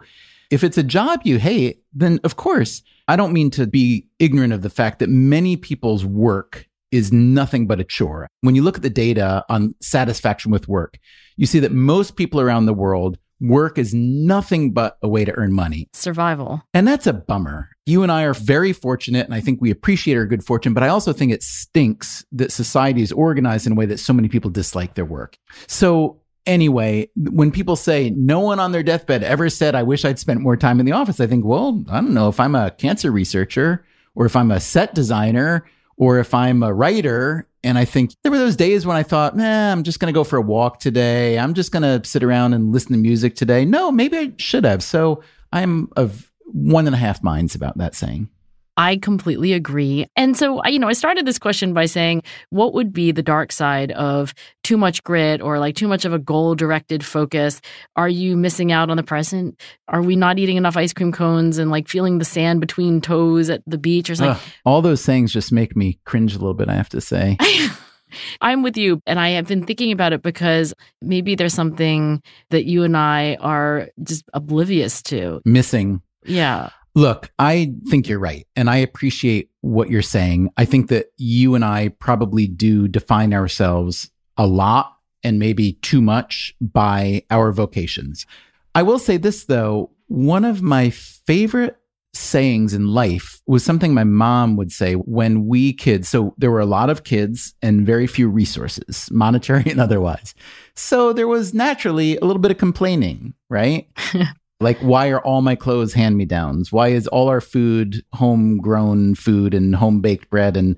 If 0.52 0.64
it's 0.64 0.78
a 0.78 0.84
job 0.84 1.22
you 1.24 1.40
hate, 1.40 1.84
then 1.94 2.20
of 2.24 2.36
course, 2.36 2.82
I 3.08 3.16
don't 3.16 3.34
mean 3.34 3.50
to 3.52 3.66
be 3.66 4.08
ignorant 4.20 4.54
of 4.54 4.62
the 4.62 4.70
fact 4.70 5.00
that 5.00 5.10
many 5.10 5.56
people's 5.56 6.04
work 6.04 6.68
is 6.92 7.14
nothing 7.14 7.68
but 7.68 7.80
a 7.80 7.84
chore. 7.84 8.28
When 8.42 8.56
you 8.56 8.62
look 8.62 8.78
at 8.78 8.84
the 8.84 8.90
data 8.90 9.46
on 9.50 9.76
satisfaction 9.82 10.52
with 10.52 10.68
work, 10.68 11.00
you 11.36 11.46
see 11.46 11.60
that 11.60 11.72
most 11.72 12.16
people 12.16 12.42
around 12.42 12.66
the 12.66 12.74
world 12.74 13.18
work 13.40 13.78
is 13.78 13.94
nothing 13.94 14.72
but 14.72 14.98
a 15.02 15.08
way 15.08 15.26
to 15.26 15.32
earn 15.34 15.54
money. 15.54 15.90
Survival. 15.94 16.64
And 16.74 16.88
that's 16.88 17.08
a 17.08 17.14
bummer. 17.14 17.70
You 17.86 18.04
and 18.04 18.12
I 18.12 18.24
are 18.24 18.34
very 18.34 18.74
fortunate, 18.74 19.26
and 19.26 19.34
I 19.34 19.42
think 19.42 19.62
we 19.62 19.72
appreciate 19.72 20.18
our 20.18 20.26
good 20.26 20.44
fortune, 20.44 20.74
but 20.74 20.84
I 20.84 20.90
also 20.90 21.14
think 21.14 21.32
it 21.32 21.44
stinks 21.44 22.26
that 22.32 22.52
society 22.52 23.02
is 23.02 23.12
organized 23.12 23.66
in 23.66 23.74
a 23.74 23.76
way 23.76 23.86
that 23.86 24.00
so 24.00 24.14
many 24.14 24.28
people 24.28 24.50
dislike 24.50 24.96
their 24.96 25.06
work. 25.06 25.38
So, 25.68 26.22
anyway, 26.46 27.10
when 27.16 27.52
people 27.52 27.76
say 27.76 28.10
no 28.10 28.40
one 28.40 28.60
on 28.60 28.72
their 28.72 28.84
deathbed 28.84 29.24
ever 29.24 29.50
said, 29.50 29.76
I 29.76 29.84
wish 29.84 30.04
I'd 30.04 30.20
spent 30.20 30.42
more 30.42 30.58
time 30.58 30.80
in 30.80 30.86
the 30.86 30.92
office, 30.92 31.20
I 31.20 31.28
think, 31.28 31.46
well, 31.46 31.84
I 31.90 32.02
don't 32.02 32.14
know 32.14 32.30
if 32.30 32.40
I'm 32.40 32.56
a 32.56 32.72
cancer 32.72 33.12
researcher 33.12 33.86
or 34.16 34.26
if 34.26 34.36
I'm 34.36 34.52
a 34.52 34.60
set 34.60 34.94
designer 34.94 35.66
or 35.98 36.20
if 36.20 36.34
I'm 36.34 36.64
a 36.64 36.74
writer. 36.74 37.48
And 37.64 37.78
I 37.78 37.86
think 37.86 38.14
there 38.24 38.32
were 38.32 38.38
those 38.38 38.56
days 38.56 38.86
when 38.86 38.96
I 38.96 39.04
thought, 39.04 39.36
man, 39.36 39.78
I'm 39.78 39.84
just 39.84 40.00
going 40.00 40.14
to 40.14 40.18
go 40.18 40.24
for 40.24 40.38
a 40.38 40.42
walk 40.42 40.80
today. 40.80 41.38
I'm 41.38 41.54
just 41.54 41.72
going 41.72 41.84
to 41.84 42.08
sit 42.08 42.24
around 42.24 42.54
and 42.54 42.72
listen 42.72 42.94
to 42.94 42.98
music 42.98 43.36
today. 43.36 43.66
No, 43.66 43.92
maybe 43.92 44.18
I 44.18 44.32
should 44.38 44.64
have. 44.64 44.82
So 44.84 45.24
I'm 45.52 45.90
of 45.98 46.32
one 46.46 46.88
and 46.88 46.96
a 46.96 47.00
half 47.00 47.22
minds 47.24 47.56
about 47.56 47.78
that 47.80 47.96
saying. 47.96 48.30
I 48.78 48.98
completely 48.98 49.54
agree. 49.54 50.06
And 50.16 50.38
so, 50.38 50.64
you 50.66 50.78
know, 50.78 50.88
I 50.88 50.94
started 50.94 51.26
this 51.26 51.40
question 51.40 51.74
by 51.74 51.88
saying, 51.88 52.22
what 52.52 52.76
would 52.76 52.94
be 52.94 53.12
the 53.12 53.24
dark 53.24 53.52
side 53.52 53.92
of 53.94 54.36
too 54.64 54.78
much 54.78 55.04
grit 55.04 55.42
or 55.42 55.58
like 55.58 55.76
too 55.76 55.88
much 55.88 56.06
of 56.06 56.14
a 56.14 56.20
goal 56.20 56.54
directed 56.54 57.04
focus? 57.04 57.60
Are 57.96 58.08
you 58.08 58.38
missing 58.38 58.72
out 58.72 58.92
on 58.92 58.98
the 58.98 59.04
present? 59.04 59.60
Are 59.88 60.04
we 60.04 60.16
not 60.16 60.38
eating 60.38 60.58
enough 60.58 60.78
ice 60.78 60.94
cream 60.94 61.12
cones 61.12 61.58
and 61.58 61.72
like 61.72 61.88
feeling 61.88 62.20
the 62.20 62.26
sand 62.26 62.62
between 62.62 63.02
toes 63.02 63.50
at 63.50 63.64
the 63.66 63.80
beach 63.80 64.12
or 64.12 64.16
something? 64.16 64.36
Ugh, 64.36 64.54
all 64.64 64.82
those 64.84 65.04
things 65.04 65.34
just 65.34 65.52
make 65.52 65.76
me 65.76 66.00
cringe 66.06 66.36
a 66.36 66.40
little 66.40 66.54
bit, 66.54 66.70
I 66.70 66.76
have 66.76 66.90
to 66.90 67.02
say. 67.02 67.36
I'm 68.42 68.64
with 68.64 68.78
you. 68.78 69.02
And 69.06 69.20
I 69.20 69.30
have 69.30 69.48
been 69.48 69.66
thinking 69.66 69.92
about 69.92 70.14
it 70.14 70.22
because 70.22 70.74
maybe 71.02 71.36
there's 71.36 71.54
something 71.54 72.22
that 72.52 72.66
you 72.66 72.84
and 72.84 72.96
I 72.96 73.36
are 73.40 73.90
just 74.04 74.24
oblivious 74.34 75.02
to. 75.04 75.42
Missing. 75.46 76.02
Yeah. 76.26 76.70
Look, 76.98 77.32
I 77.38 77.76
think 77.90 78.10
you're 78.10 78.18
right. 78.18 78.48
And 78.56 78.72
I 78.72 78.78
appreciate 78.78 79.52
what 79.62 79.92
you're 79.92 80.02
saying. 80.02 80.50
I 80.58 80.66
think 80.66 80.90
that 80.90 81.12
you 81.16 81.54
and 81.54 81.64
I 81.64 81.90
probably 81.90 82.48
do 82.48 82.88
define 82.88 83.36
ourselves 83.36 84.10
a 84.36 84.48
lot 84.48 84.98
and 85.24 85.38
maybe 85.38 85.74
too 85.74 86.02
much 86.02 86.56
by 86.60 87.22
our 87.30 87.52
vocations. 87.52 88.26
I 88.74 88.82
will 88.82 88.98
say 88.98 89.18
this 89.18 89.46
though, 89.46 89.92
one 90.08 90.44
of 90.44 90.64
my 90.64 90.90
favorite 90.90 91.78
sayings 92.16 92.74
in 92.74 92.88
life 92.88 93.44
was 93.46 93.64
something 93.64 93.94
my 93.94 94.04
mom 94.04 94.56
would 94.56 94.72
say 94.72 94.94
when 94.96 95.46
we 95.46 95.74
kids, 95.74 96.10
so 96.10 96.34
there 96.40 96.50
were 96.50 96.60
a 96.60 96.66
lot 96.66 96.90
of 96.90 97.04
kids 97.04 97.54
and 97.62 97.86
very 97.86 98.08
few 98.08 98.28
resources, 98.28 99.08
monetary 99.12 99.66
and 99.70 99.80
otherwise. 99.80 100.34
So 100.74 101.14
there 101.14 101.28
was 101.28 101.54
naturally 101.54 102.18
a 102.18 102.26
little 102.26 102.42
bit 102.42 102.50
of 102.50 102.58
complaining, 102.58 103.36
right? 103.50 103.88
Like, 104.60 104.80
why 104.80 105.10
are 105.10 105.22
all 105.22 105.42
my 105.42 105.56
clothes 105.56 105.94
hand 105.94 106.18
me 106.18 106.26
downs? 106.26 106.72
Why 106.72 106.88
is 106.88 107.08
all 107.08 107.30
our 107.30 107.42
food 107.42 108.04
homegrown 108.14 109.16
food 109.16 109.54
and 109.54 109.76
home 109.76 110.02
baked 110.02 110.30
bread 110.30 110.58
and 110.58 110.78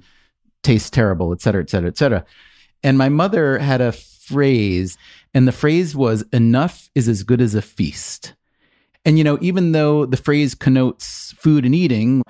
tastes 0.64 0.90
terrible, 0.90 1.32
et 1.32 1.42
cetera, 1.42 1.62
et 1.62 1.70
cetera, 1.70 1.90
et 1.90 1.98
cetera? 1.98 2.26
And 2.84 2.98
my 2.98 3.08
mother 3.08 3.58
had 3.58 3.80
a 3.80 3.94
phrase, 3.94 4.98
and 5.34 5.48
the 5.48 5.54
phrase 5.54 5.96
was, 5.96 6.24
enough 6.34 6.90
is 6.94 7.08
as 7.08 7.24
good 7.24 7.40
as 7.40 7.56
a 7.56 7.62
feast. 7.62 8.34
And, 9.06 9.18
you 9.18 9.24
know, 9.24 9.38
even 9.40 9.72
though 9.72 10.06
the 10.06 10.18
phrase 10.18 10.56
connotes 10.56 11.34
food 11.38 11.66
and 11.66 11.74
eating, 11.74 12.22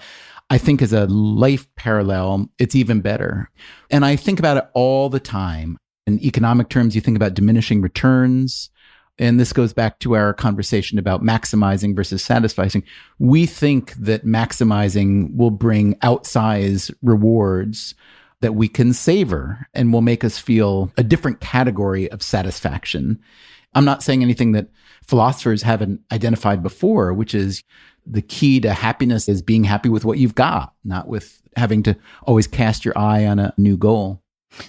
I 0.51 0.59
think 0.59 0.81
as 0.83 0.93
a 0.93 1.07
life 1.07 1.67
parallel, 1.75 2.49
it's 2.59 2.75
even 2.75 3.01
better. 3.01 3.49
And 3.89 4.05
I 4.05 4.15
think 4.15 4.37
about 4.37 4.57
it 4.57 4.69
all 4.73 5.09
the 5.09 5.19
time. 5.19 5.77
In 6.05 6.23
economic 6.23 6.69
terms, 6.69 6.95
you 6.95 7.01
think 7.01 7.17
about 7.17 7.33
diminishing 7.33 7.81
returns. 7.81 8.69
And 9.19 9.39
this 9.39 9.51
goes 9.51 9.73
back 9.73 9.99
to 9.99 10.15
our 10.15 10.33
conversation 10.33 10.97
about 10.97 11.21
maximizing 11.21 11.95
versus 11.95 12.23
satisfying. 12.23 12.83
We 13.19 13.45
think 13.45 13.93
that 13.95 14.25
maximizing 14.25 15.35
will 15.35 15.51
bring 15.51 15.95
outsized 15.95 16.93
rewards 17.01 17.95
that 18.41 18.55
we 18.55 18.69
can 18.69 18.93
savor 18.93 19.67
and 19.73 19.91
will 19.91 20.01
make 20.01 20.23
us 20.23 20.38
feel 20.38 20.91
a 20.97 21.03
different 21.03 21.41
category 21.41 22.09
of 22.11 22.23
satisfaction. 22.23 23.19
I'm 23.75 23.85
not 23.85 24.01
saying 24.01 24.23
anything 24.23 24.53
that 24.53 24.69
philosophers 25.05 25.63
haven't 25.63 25.99
identified 26.11 26.63
before, 26.63 27.13
which 27.13 27.35
is 27.35 27.63
the 28.05 28.21
key 28.21 28.61
to 28.61 28.73
happiness 28.73 29.27
is 29.27 29.41
being 29.41 29.65
happy 29.65 29.89
with 29.89 30.05
what 30.05 30.17
you've 30.17 30.35
got, 30.35 30.73
not 30.85 31.07
with 31.07 31.41
having 31.57 31.83
to 31.83 31.97
always 32.23 32.47
cast 32.47 32.85
your 32.85 32.97
eye 32.97 33.25
on 33.25 33.38
a 33.38 33.53
new 33.57 33.75
goal. 33.75 34.23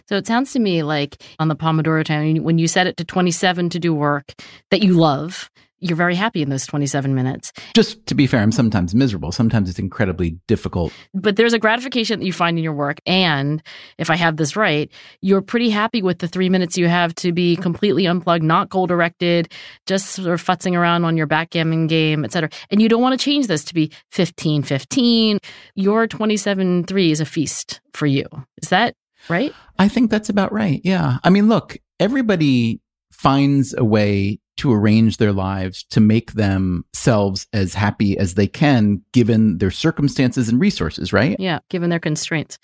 So 0.09 0.17
it 0.17 0.27
sounds 0.27 0.53
to 0.53 0.59
me 0.59 0.83
like 0.83 1.23
on 1.39 1.49
the 1.49 1.57
Pomodoro 1.57 2.05
time, 2.05 2.43
when 2.43 2.59
you 2.59 2.69
set 2.69 2.87
it 2.87 2.97
to 2.99 3.05
27 3.05 3.71
to 3.71 3.79
do 3.79 3.95
work 3.95 4.35
that 4.71 4.83
you 4.83 4.93
love, 4.93 5.51
you're 5.81 5.97
very 5.97 6.15
happy 6.15 6.43
in 6.43 6.51
those 6.51 6.67
27 6.67 7.15
minutes. 7.15 7.53
Just 7.75 8.05
to 8.07 8.15
be 8.15 8.27
fair, 8.27 8.41
I'm 8.41 8.53
sometimes 8.53 8.95
miserable. 8.95 9.33
Sometimes 9.33 9.69
it's 9.69 9.79
incredibly 9.79 10.39
difficult. 10.47 10.93
But 11.15 11.37
there's 11.37 11.55
a 11.55 11.59
gratification 11.59 12.21
that 12.21 12.27
you 12.27 12.33
find 12.33 12.59
in 12.59 12.65
your 12.65 12.75
work. 12.75 13.01
And 13.07 13.63
if 13.99 14.11
I 14.11 14.17
have 14.17 14.37
this 14.37 14.57
right, 14.57 14.91
you're 15.23 15.43
pretty 15.43 15.71
happy 15.71 16.03
with 16.03 16.19
the 16.19 16.29
three 16.29 16.51
minutes 16.51 16.77
you 16.77 16.87
have 16.87 17.15
to 17.17 17.33
be 17.33 17.57
completely 17.57 18.07
unplugged, 18.07 18.45
not 18.45 18.69
goal 18.69 18.87
directed, 18.87 19.53
just 19.87 20.09
sort 20.09 20.29
of 20.29 20.45
futzing 20.45 20.77
around 20.77 21.05
on 21.05 21.17
your 21.17 21.27
backgammon 21.27 21.87
game, 21.87 22.25
et 22.25 22.33
cetera. 22.33 22.51
And 22.71 22.83
you 22.83 22.89
don't 22.89 23.03
want 23.03 23.19
to 23.19 23.25
change 23.25 23.47
this 23.47 23.65
to 23.65 23.75
be 23.75 23.91
15 24.13 24.63
15. 24.63 25.39
Your 25.75 26.07
27 26.07 26.85
3 26.85 27.11
is 27.11 27.21
a 27.21 27.25
feast 27.25 27.81
for 27.95 28.07
you. 28.07 28.27
Is 28.63 28.69
that 28.69 28.95
right? 29.29 29.53
I 29.79 29.89
think 29.89 30.11
that's 30.11 30.29
about 30.29 30.53
right. 30.53 30.81
Yeah. 30.85 31.19
I 31.25 31.31
mean, 31.31 31.49
look, 31.49 31.77
everybody 31.99 32.81
finds 33.13 33.75
a 33.75 33.85
way 33.85 34.41
to 34.57 34.73
arrange 34.73 35.17
their 35.17 35.33
lives 35.33 35.85
to 35.85 36.01
make 36.01 36.33
themselves 36.33 37.47
as 37.53 37.73
happy 37.73 38.19
as 38.19 38.35
they 38.35 38.47
can 38.47 39.03
given 39.13 39.59
their 39.59 39.71
circumstances 39.71 40.49
and 40.49 40.61
resources, 40.61 41.13
right? 41.13 41.37
Yeah, 41.39 41.61
given 41.71 41.89
their 41.89 41.99
constraints. 41.99 42.59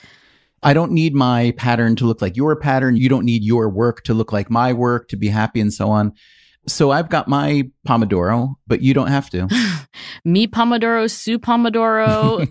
I 0.62 0.74
don't 0.74 0.92
need 0.92 1.14
my 1.14 1.54
pattern 1.56 1.96
to 1.96 2.06
look 2.06 2.20
like 2.20 2.36
your 2.36 2.56
pattern. 2.56 2.96
You 2.96 3.08
don't 3.08 3.24
need 3.24 3.44
your 3.44 3.68
work 3.68 4.02
to 4.04 4.14
look 4.14 4.32
like 4.32 4.50
my 4.50 4.72
work 4.72 5.08
to 5.08 5.16
be 5.16 5.28
happy 5.28 5.60
and 5.60 5.72
so 5.72 5.88
on. 5.90 6.12
So 6.68 6.90
I've 6.90 7.08
got 7.08 7.28
my 7.28 7.70
Pomodoro, 7.86 8.56
but 8.66 8.82
you 8.82 8.92
don't 8.92 9.06
have 9.06 9.30
to. 9.30 9.48
Me 10.24 10.48
Pomodoro, 10.48 11.08
Sue 11.08 11.38
Pomodoro. 11.38 12.48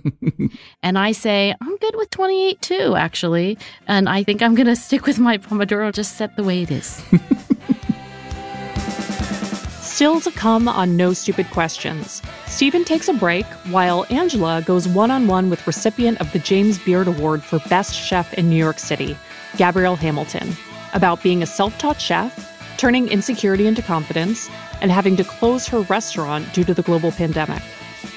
and 0.84 0.98
I 0.98 1.12
say, 1.12 1.54
I'm 1.60 1.78
good 1.78 1.96
with 1.98 2.10
28 2.12 2.62
too, 2.62 2.96
actually. 2.96 3.58
And 3.88 4.08
I 4.08 4.24
think 4.24 4.42
I'm 4.42 4.56
going 4.56 4.68
to 4.68 4.76
stick 4.76 5.06
with 5.06 5.20
my 5.20 5.38
Pomodoro 5.38 5.92
just 5.92 6.16
set 6.16 6.38
the 6.38 6.44
way 6.44 6.62
it 6.64 6.72
is. 6.72 7.04
Still 9.82 10.20
to 10.22 10.32
come 10.32 10.68
on 10.68 10.98
No 10.98 11.14
Stupid 11.14 11.50
Questions. 11.52 12.22
Stephen 12.48 12.84
takes 12.84 13.08
a 13.08 13.14
break 13.14 13.46
while 13.72 14.06
Angela 14.10 14.62
goes 14.62 14.88
one 14.90 15.10
on 15.12 15.28
one 15.28 15.50
with 15.50 15.66
recipient 15.68 16.20
of 16.20 16.32
the 16.34 16.40
James 16.40 16.78
Beard 16.80 17.08
Award 17.08 17.44
for 17.44 17.60
Best 17.70 17.94
Chef 17.94 18.34
in 18.34 18.50
New 18.50 18.58
York 18.58 18.80
City, 18.80 19.18
Gabrielle 19.56 19.96
Hamilton, 19.96 20.56
about 20.94 21.24
being 21.24 21.42
a 21.44 21.46
self 21.46 21.78
taught 21.78 22.02
chef, 22.02 22.55
turning 22.78 23.08
insecurity 23.10 23.68
into 23.68 23.82
confidence, 23.82 24.50
and 24.82 24.92
having 24.92 25.16
to 25.18 25.24
close 25.24 25.68
her 25.68 25.82
restaurant 25.82 26.54
due 26.54 26.64
to 26.64 26.74
the 26.74 26.82
global 26.82 27.12
pandemic. 27.12 27.62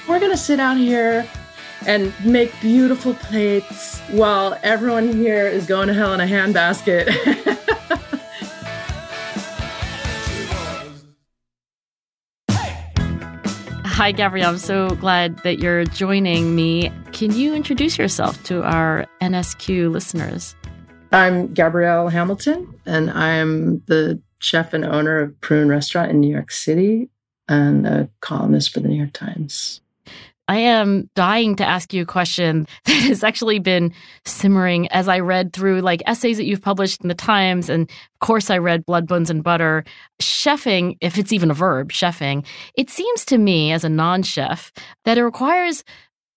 We're 0.09 0.19
going 0.19 0.33
to 0.33 0.39
sit 0.39 0.61
out 0.61 0.77
here 0.77 1.27
and 1.87 2.13
make 2.25 2.53
beautiful 2.61 3.15
plates 3.15 4.01
while 4.11 4.59
everyone 4.63 5.13
here 5.13 5.47
is 5.47 5.67
going 5.67 5.89
to 5.89 5.95
hell 5.95 6.13
in 6.13 6.21
a 6.21 6.27
handbasket. 6.27 7.09
Hi, 13.99 14.13
Gabrielle. 14.13 14.51
I'm 14.51 14.59
so 14.59 14.91
glad 14.91 15.39
that 15.39 15.59
you're 15.59 15.85
joining 15.85 16.55
me. 16.55 16.93
Can 17.11 17.33
you 17.33 17.53
introduce 17.53 17.99
yourself 17.99 18.41
to 18.45 18.63
our 18.63 19.07
NSQ 19.21 19.91
listeners? 19.91 20.55
I'm 21.11 21.53
Gabrielle 21.53 22.09
Hamilton, 22.09 22.73
and 22.87 23.11
I'm 23.11 23.81
the 23.87 24.23
chef 24.39 24.73
and 24.73 24.85
owner 24.85 25.21
of 25.21 25.41
Prune 25.41 25.69
Restaurant 25.69 26.11
in 26.11 26.21
New 26.21 26.31
York 26.31 26.51
City 26.51 27.09
and 27.49 27.87
a 27.87 28.09
columnist 28.21 28.73
for 28.73 28.81
the 28.81 28.89
New 28.89 28.97
York 28.97 29.13
Times. 29.13 29.81
I 30.49 30.57
am 30.57 31.11
dying 31.15 31.57
to 31.57 31.65
ask 31.65 31.93
you 31.93 32.03
a 32.03 32.07
question 32.07 32.67
that 32.87 32.93
has 32.93 33.23
actually 33.23 33.59
been 33.59 33.93
simmering 34.25 34.89
as 34.89 35.07
I 35.07 35.21
read 35.21 35.53
through 35.53 35.83
like 35.83 36.03
essays 36.07 36.39
that 36.39 36.47
you've 36.47 36.63
published 36.63 37.03
in 37.03 37.09
the 37.09 37.15
Times. 37.15 37.69
And 37.69 37.83
of 37.91 38.27
course, 38.27 38.51
I 38.51 38.59
read 38.59 38.87
Blood, 38.87 39.07
Bones, 39.07 39.31
and 39.31 39.45
Butter. 39.45 39.85
Chefing, 40.21 40.97
if 41.01 41.19
it's 41.19 41.33
even 41.33 41.51
a 41.51 41.55
verb, 41.55 41.93
chefing, 41.93 42.45
it 42.75 42.89
seems 42.89 43.25
to 43.27 43.39
me 43.39 43.73
as 43.73 43.85
a 43.85 43.89
non 43.91 44.23
chef 44.23 44.73
that 45.05 45.19
it 45.19 45.23
requires 45.25 45.85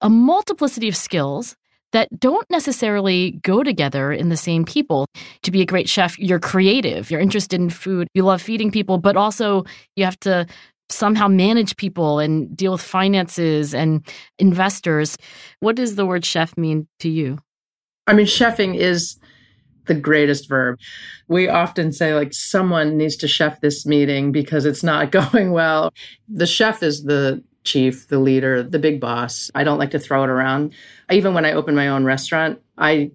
a 0.01 0.09
multiplicity 0.09 0.89
of 0.89 0.95
skills 0.95 1.55
that 1.93 2.07
don't 2.19 2.49
necessarily 2.49 3.31
go 3.43 3.63
together 3.63 4.11
in 4.11 4.29
the 4.29 4.37
same 4.37 4.65
people. 4.65 5.07
To 5.43 5.51
be 5.51 5.61
a 5.61 5.65
great 5.65 5.89
chef, 5.89 6.17
you're 6.19 6.39
creative, 6.39 7.11
you're 7.11 7.19
interested 7.19 7.59
in 7.59 7.69
food, 7.69 8.07
you 8.13 8.23
love 8.23 8.41
feeding 8.41 8.71
people, 8.71 8.97
but 8.97 9.17
also 9.17 9.65
you 9.95 10.05
have 10.05 10.19
to 10.21 10.45
somehow 10.89 11.27
manage 11.27 11.75
people 11.77 12.19
and 12.19 12.55
deal 12.55 12.73
with 12.73 12.81
finances 12.81 13.73
and 13.73 14.05
investors. 14.39 15.17
What 15.59 15.75
does 15.75 15.95
the 15.95 16.05
word 16.05 16.25
chef 16.25 16.57
mean 16.57 16.87
to 16.99 17.09
you? 17.09 17.39
I 18.07 18.13
mean, 18.13 18.25
chefing 18.25 18.75
is 18.75 19.17
the 19.87 19.93
greatest 19.93 20.47
verb. 20.47 20.79
We 21.27 21.47
often 21.47 21.91
say, 21.91 22.13
like, 22.13 22.33
someone 22.33 22.97
needs 22.97 23.15
to 23.17 23.27
chef 23.27 23.61
this 23.61 23.85
meeting 23.85 24.31
because 24.31 24.65
it's 24.65 24.83
not 24.83 25.11
going 25.33 25.51
well. 25.51 25.93
The 26.27 26.47
chef 26.47 26.83
is 26.83 27.03
the 27.03 27.43
chief, 27.63 28.07
the 28.07 28.19
leader, 28.19 28.63
the 28.63 28.79
big 28.79 28.99
boss. 28.99 29.51
I 29.53 29.63
don't 29.63 29.77
like 29.77 29.91
to 29.91 29.99
throw 29.99 30.23
it 30.23 30.29
around. 30.29 30.73
Even 31.11 31.33
when 31.33 31.45
I 31.45 31.53
opened 31.53 31.77
my 31.77 31.89
own 31.89 32.03
restaurant, 32.03 32.59
I 32.77 33.11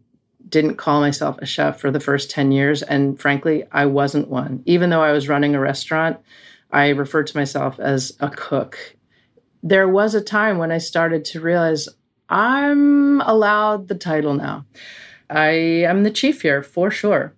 didn't 0.48 0.76
call 0.76 1.00
myself 1.00 1.38
a 1.38 1.46
chef 1.46 1.80
for 1.80 1.90
the 1.90 2.00
first 2.00 2.30
10 2.30 2.52
years. 2.52 2.82
And 2.82 3.20
frankly, 3.20 3.64
I 3.72 3.86
wasn't 3.86 4.28
one. 4.28 4.62
Even 4.66 4.90
though 4.90 5.02
I 5.02 5.12
was 5.12 5.28
running 5.28 5.54
a 5.54 5.60
restaurant, 5.60 6.18
I 6.70 6.88
referred 6.90 7.26
to 7.28 7.36
myself 7.36 7.80
as 7.80 8.16
a 8.20 8.30
cook. 8.30 8.96
There 9.62 9.88
was 9.88 10.14
a 10.14 10.20
time 10.20 10.58
when 10.58 10.70
I 10.70 10.78
started 10.78 11.24
to 11.26 11.40
realize 11.40 11.88
I'm 12.28 13.20
allowed 13.22 13.88
the 13.88 13.94
title 13.94 14.34
now. 14.34 14.64
I 15.28 15.48
am 15.48 16.04
the 16.04 16.10
chief 16.10 16.42
here 16.42 16.62
for 16.62 16.90
sure. 16.90 17.34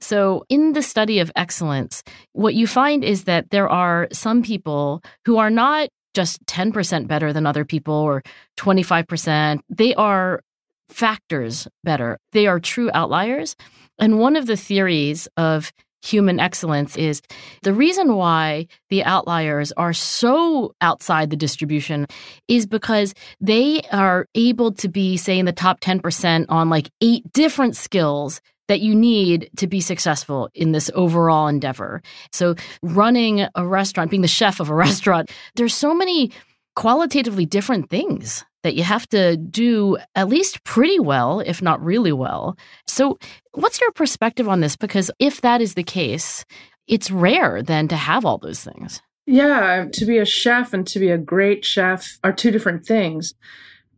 So, 0.00 0.44
in 0.50 0.74
the 0.74 0.82
study 0.82 1.18
of 1.18 1.32
excellence, 1.34 2.02
what 2.32 2.54
you 2.54 2.66
find 2.66 3.02
is 3.02 3.24
that 3.24 3.50
there 3.50 3.68
are 3.68 4.06
some 4.12 4.42
people 4.42 5.02
who 5.24 5.38
are 5.38 5.48
not 5.48 5.88
just 6.14 6.44
10% 6.46 7.06
better 7.06 7.32
than 7.32 7.46
other 7.46 7.64
people 7.64 7.94
or 7.94 8.22
25%. 8.56 9.60
They 9.68 9.94
are 9.94 10.40
factors 10.88 11.68
better. 11.82 12.18
They 12.32 12.46
are 12.46 12.60
true 12.60 12.90
outliers. 12.94 13.56
And 13.98 14.18
one 14.18 14.36
of 14.36 14.46
the 14.46 14.56
theories 14.56 15.28
of 15.36 15.72
human 16.04 16.38
excellence 16.38 16.96
is 16.96 17.22
the 17.62 17.72
reason 17.72 18.14
why 18.14 18.66
the 18.90 19.02
outliers 19.04 19.72
are 19.72 19.94
so 19.94 20.74
outside 20.80 21.30
the 21.30 21.36
distribution 21.36 22.06
is 22.46 22.66
because 22.66 23.14
they 23.40 23.80
are 23.90 24.26
able 24.34 24.72
to 24.72 24.88
be, 24.88 25.16
say, 25.16 25.38
in 25.38 25.46
the 25.46 25.52
top 25.52 25.80
10% 25.80 26.46
on 26.50 26.68
like 26.68 26.90
eight 27.00 27.24
different 27.32 27.74
skills 27.74 28.40
that 28.68 28.80
you 28.80 28.94
need 28.94 29.50
to 29.56 29.66
be 29.66 29.80
successful 29.80 30.48
in 30.54 30.72
this 30.72 30.90
overall 30.94 31.48
endeavor. 31.48 32.02
So, 32.32 32.54
running 32.82 33.46
a 33.54 33.66
restaurant, 33.66 34.10
being 34.10 34.22
the 34.22 34.28
chef 34.28 34.60
of 34.60 34.70
a 34.70 34.74
restaurant, 34.86 35.30
there's 35.56 35.74
so 35.74 35.94
many 35.94 36.30
qualitatively 36.76 37.46
different 37.46 37.88
things 37.88 38.44
that 38.62 38.74
you 38.74 38.82
have 38.82 39.06
to 39.10 39.36
do 39.36 39.96
at 40.14 40.28
least 40.28 40.64
pretty 40.64 40.98
well, 40.98 41.40
if 41.40 41.62
not 41.62 41.84
really 41.84 42.12
well. 42.12 42.56
So, 42.86 43.18
what's 43.52 43.80
your 43.80 43.92
perspective 43.92 44.48
on 44.48 44.60
this? 44.60 44.76
Because 44.76 45.10
if 45.18 45.40
that 45.42 45.60
is 45.60 45.74
the 45.74 45.84
case, 45.84 46.44
it's 46.86 47.10
rare 47.10 47.62
then 47.62 47.88
to 47.88 47.96
have 47.96 48.24
all 48.24 48.38
those 48.38 48.62
things. 48.64 49.00
Yeah, 49.26 49.86
to 49.92 50.04
be 50.04 50.18
a 50.18 50.24
chef 50.24 50.74
and 50.74 50.86
to 50.88 50.98
be 50.98 51.10
a 51.10 51.18
great 51.18 51.64
chef 51.64 52.18
are 52.22 52.32
two 52.32 52.50
different 52.50 52.84
things. 52.84 53.34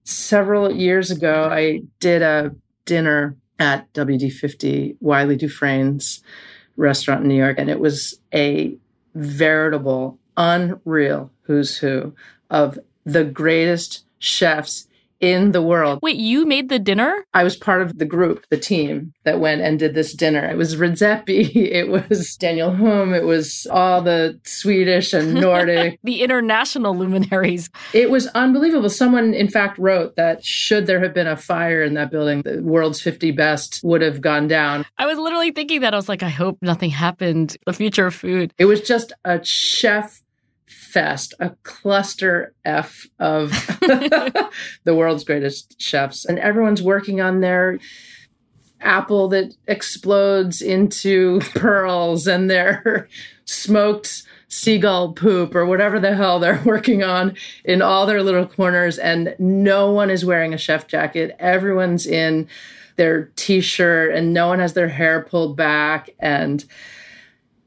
Several 0.05 0.73
years 0.73 1.11
ago, 1.11 1.49
I 1.51 1.81
did 1.99 2.23
a 2.23 2.53
dinner 2.85 3.37
at 3.59 3.93
WD50 3.95 4.97
Wylie 5.01 5.37
Dufresne's 5.37 6.23
restaurant 6.77 7.23
in 7.23 7.29
New 7.29 7.37
York, 7.37 7.59
and 7.59 7.71
it 7.71 7.81
was 7.81 8.19
a 8.35 8.77
veritable, 9.15 10.19
unreal 10.37 11.31
who's 11.43 11.79
who 11.79 12.15
of 12.51 12.79
the 13.05 13.25
greatest 13.25 14.05
chefs 14.19 14.89
in 15.27 15.53
the 15.53 15.63
world. 15.63 15.99
Wait, 16.03 16.17
you 16.17 16.47
made 16.47 16.69
the 16.69 16.79
dinner? 16.79 17.25
I 17.35 17.43
was 17.43 17.57
part 17.57 17.83
of 17.83 17.99
the 17.99 18.05
group, 18.05 18.45
the 18.51 18.57
team 18.57 19.13
that 19.25 19.41
went 19.41 19.61
and 19.61 19.79
did 19.79 19.95
this 19.95 20.15
dinner. 20.15 20.45
It 20.49 20.57
was 20.57 20.77
Redzepi, 20.77 21.51
it 21.55 21.89
was 21.89 22.37
Daniel 22.37 22.73
Humm, 22.73 23.13
it 23.13 23.25
was 23.25 23.67
all 23.71 24.03
the 24.03 24.39
Swedish 24.45 25.13
and 25.13 25.35
Nordic. 25.47 25.99
the 26.05 26.23
international 26.23 26.97
luminaries. 26.97 27.69
It 27.93 28.11
was 28.11 28.29
unbelievable. 28.29 28.89
Someone, 28.89 29.35
in 29.35 29.49
fact, 29.49 29.79
wrote 29.79 30.15
that 30.17 30.45
should 30.45 30.87
there 30.87 31.01
have 31.01 31.13
been 31.15 31.27
a 31.27 31.37
fire 31.37 31.83
in 31.83 31.95
that 31.95 32.11
building, 32.11 32.43
the 32.43 32.63
world's 32.63 33.01
50 33.01 33.33
best 33.33 33.81
would 33.83 34.03
have 34.03 34.21
gone 34.21 34.47
down. 34.47 34.85
I 34.99 35.07
was 35.07 35.19
literally 35.19 35.51
thinking 35.51 35.81
that. 35.81 35.93
I 35.93 35.97
was 35.97 36.09
like, 36.09 36.23
I 36.23 36.29
hope 36.29 36.59
nothing 36.63 36.91
happened. 36.91 37.57
The 37.67 37.73
future 37.73 38.07
of 38.07 38.15
food. 38.15 38.53
It 38.59 38.67
was 38.67 38.81
just 38.81 39.13
a 39.25 39.45
chef 39.45 40.23
fest, 40.87 41.35
a 41.41 41.51
cluster 41.63 42.55
F 42.65 43.07
of 43.19 43.51
the 44.85 44.95
world's 44.95 45.25
greatest 45.25 45.81
chefs. 45.81 46.25
And 46.25 46.39
everyone's 46.39 46.83
working 46.83 47.21
on 47.21 47.41
their 47.41 47.79
apple 48.81 49.29
that 49.29 49.55
explodes 49.67 50.63
into 50.63 51.41
pearls 51.55 52.27
and 52.27 52.49
their 52.49 53.09
smoked 53.45 54.23
seagull 54.49 55.13
poop 55.13 55.55
or 55.55 55.67
whatever 55.67 55.99
the 55.99 56.15
hell 56.15 56.39
they're 56.39 56.63
working 56.65 57.03
on 57.03 57.37
in 57.65 57.83
all 57.83 58.07
their 58.07 58.23
little 58.23 58.47
corners. 58.47 58.99
And 58.99 59.35
no 59.39 59.91
one 59.91 60.11
is 60.11 60.25
wearing 60.25 60.55
a 60.55 60.59
chef 60.59 60.87
jacket. 60.87 61.35
Everyone's 61.39 62.07
in 62.07 62.49
their 62.95 63.25
t 63.37 63.61
shirt 63.61 64.15
and 64.15 64.33
no 64.33 64.49
one 64.49 64.61
has 64.61 64.73
their 64.75 64.89
hair 64.89 65.23
pulled 65.23 65.57
back. 65.57 66.11
And 66.21 66.65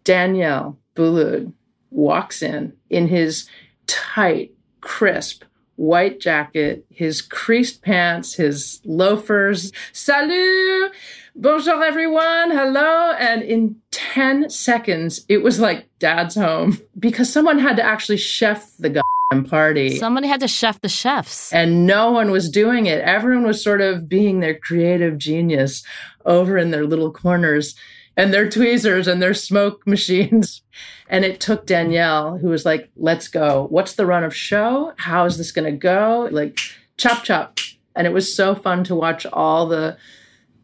Daniel 0.03 0.77
Boulud 0.95 1.53
walks 1.91 2.41
in 2.41 2.73
in 2.89 3.07
his 3.07 3.47
tight, 3.87 4.51
crisp 4.81 5.43
white 5.79 6.19
jacket, 6.19 6.85
his 6.89 7.21
creased 7.21 7.81
pants, 7.81 8.33
his 8.33 8.81
loafers. 8.83 9.71
Salut! 9.93 10.91
Bonjour, 11.37 11.81
everyone. 11.81 12.51
Hello. 12.51 13.13
And 13.13 13.41
in 13.43 13.77
10 13.91 14.49
seconds, 14.49 15.25
it 15.29 15.37
was 15.37 15.61
like 15.61 15.87
dad's 15.99 16.35
home 16.35 16.79
because 16.99 17.31
someone 17.31 17.59
had 17.59 17.77
to 17.77 17.83
actually 17.83 18.17
chef 18.17 18.75
the 18.77 18.89
goddamn 18.89 19.49
party. 19.49 19.95
Somebody 19.95 20.27
had 20.27 20.41
to 20.41 20.49
chef 20.49 20.81
the 20.81 20.89
chefs. 20.89 21.53
And 21.53 21.87
no 21.87 22.11
one 22.11 22.29
was 22.29 22.49
doing 22.49 22.85
it. 22.85 22.99
Everyone 22.99 23.45
was 23.47 23.63
sort 23.63 23.79
of 23.79 24.09
being 24.09 24.41
their 24.41 24.59
creative 24.59 25.17
genius 25.17 25.81
over 26.25 26.57
in 26.57 26.71
their 26.71 26.85
little 26.85 27.13
corners 27.13 27.73
and 28.19 28.33
their 28.33 28.49
tweezers 28.49 29.07
and 29.07 29.21
their 29.21 29.33
smoke 29.33 29.81
machines. 29.87 30.61
And 31.09 31.23
it 31.23 31.39
took 31.39 31.65
Danielle, 31.65 32.37
who 32.37 32.49
was 32.49 32.65
like, 32.65 32.89
let's 32.97 33.29
go. 33.29 33.67
What's 33.69 33.93
the 33.93 34.05
run 34.05 34.25
of 34.25 34.35
show? 34.35 34.93
How 34.97 35.23
is 35.23 35.37
this 35.37 35.53
going 35.53 35.71
to 35.71 35.77
go? 35.77 36.27
Like, 36.29 36.59
chop, 36.97 37.23
chop. 37.23 37.59
And 37.95 38.05
it 38.05 38.13
was 38.13 38.35
so 38.35 38.55
fun 38.55 38.83
to 38.83 38.95
watch 38.95 39.25
all 39.27 39.67
the 39.67 39.97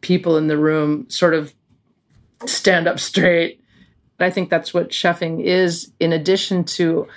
people 0.02 0.38
in 0.38 0.48
the 0.48 0.58
room 0.58 1.10
sort 1.10 1.34
of 1.34 1.56
stand 2.46 2.88
up 2.88 3.00
straight. 3.00 3.62
I 4.20 4.30
think 4.30 4.50
that's 4.50 4.74
what 4.74 4.90
chefing 4.90 5.42
is, 5.42 5.94
in 6.00 6.12
addition 6.12 6.66
to 6.66 7.08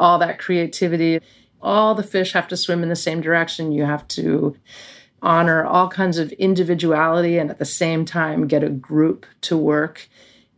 all 0.00 0.18
that 0.20 0.38
creativity. 0.38 1.20
All 1.60 1.94
the 1.94 2.02
fish 2.02 2.32
have 2.32 2.48
to 2.48 2.56
swim 2.56 2.82
in 2.82 2.88
the 2.88 2.96
same 2.96 3.20
direction. 3.20 3.72
You 3.72 3.84
have 3.84 4.08
to 4.08 4.56
honor 5.22 5.64
all 5.64 5.88
kinds 5.88 6.18
of 6.18 6.32
individuality 6.32 7.38
and 7.38 7.50
at 7.50 7.58
the 7.58 7.64
same 7.64 8.04
time 8.04 8.46
get 8.46 8.64
a 8.64 8.68
group 8.68 9.24
to 9.42 9.56
work 9.56 10.08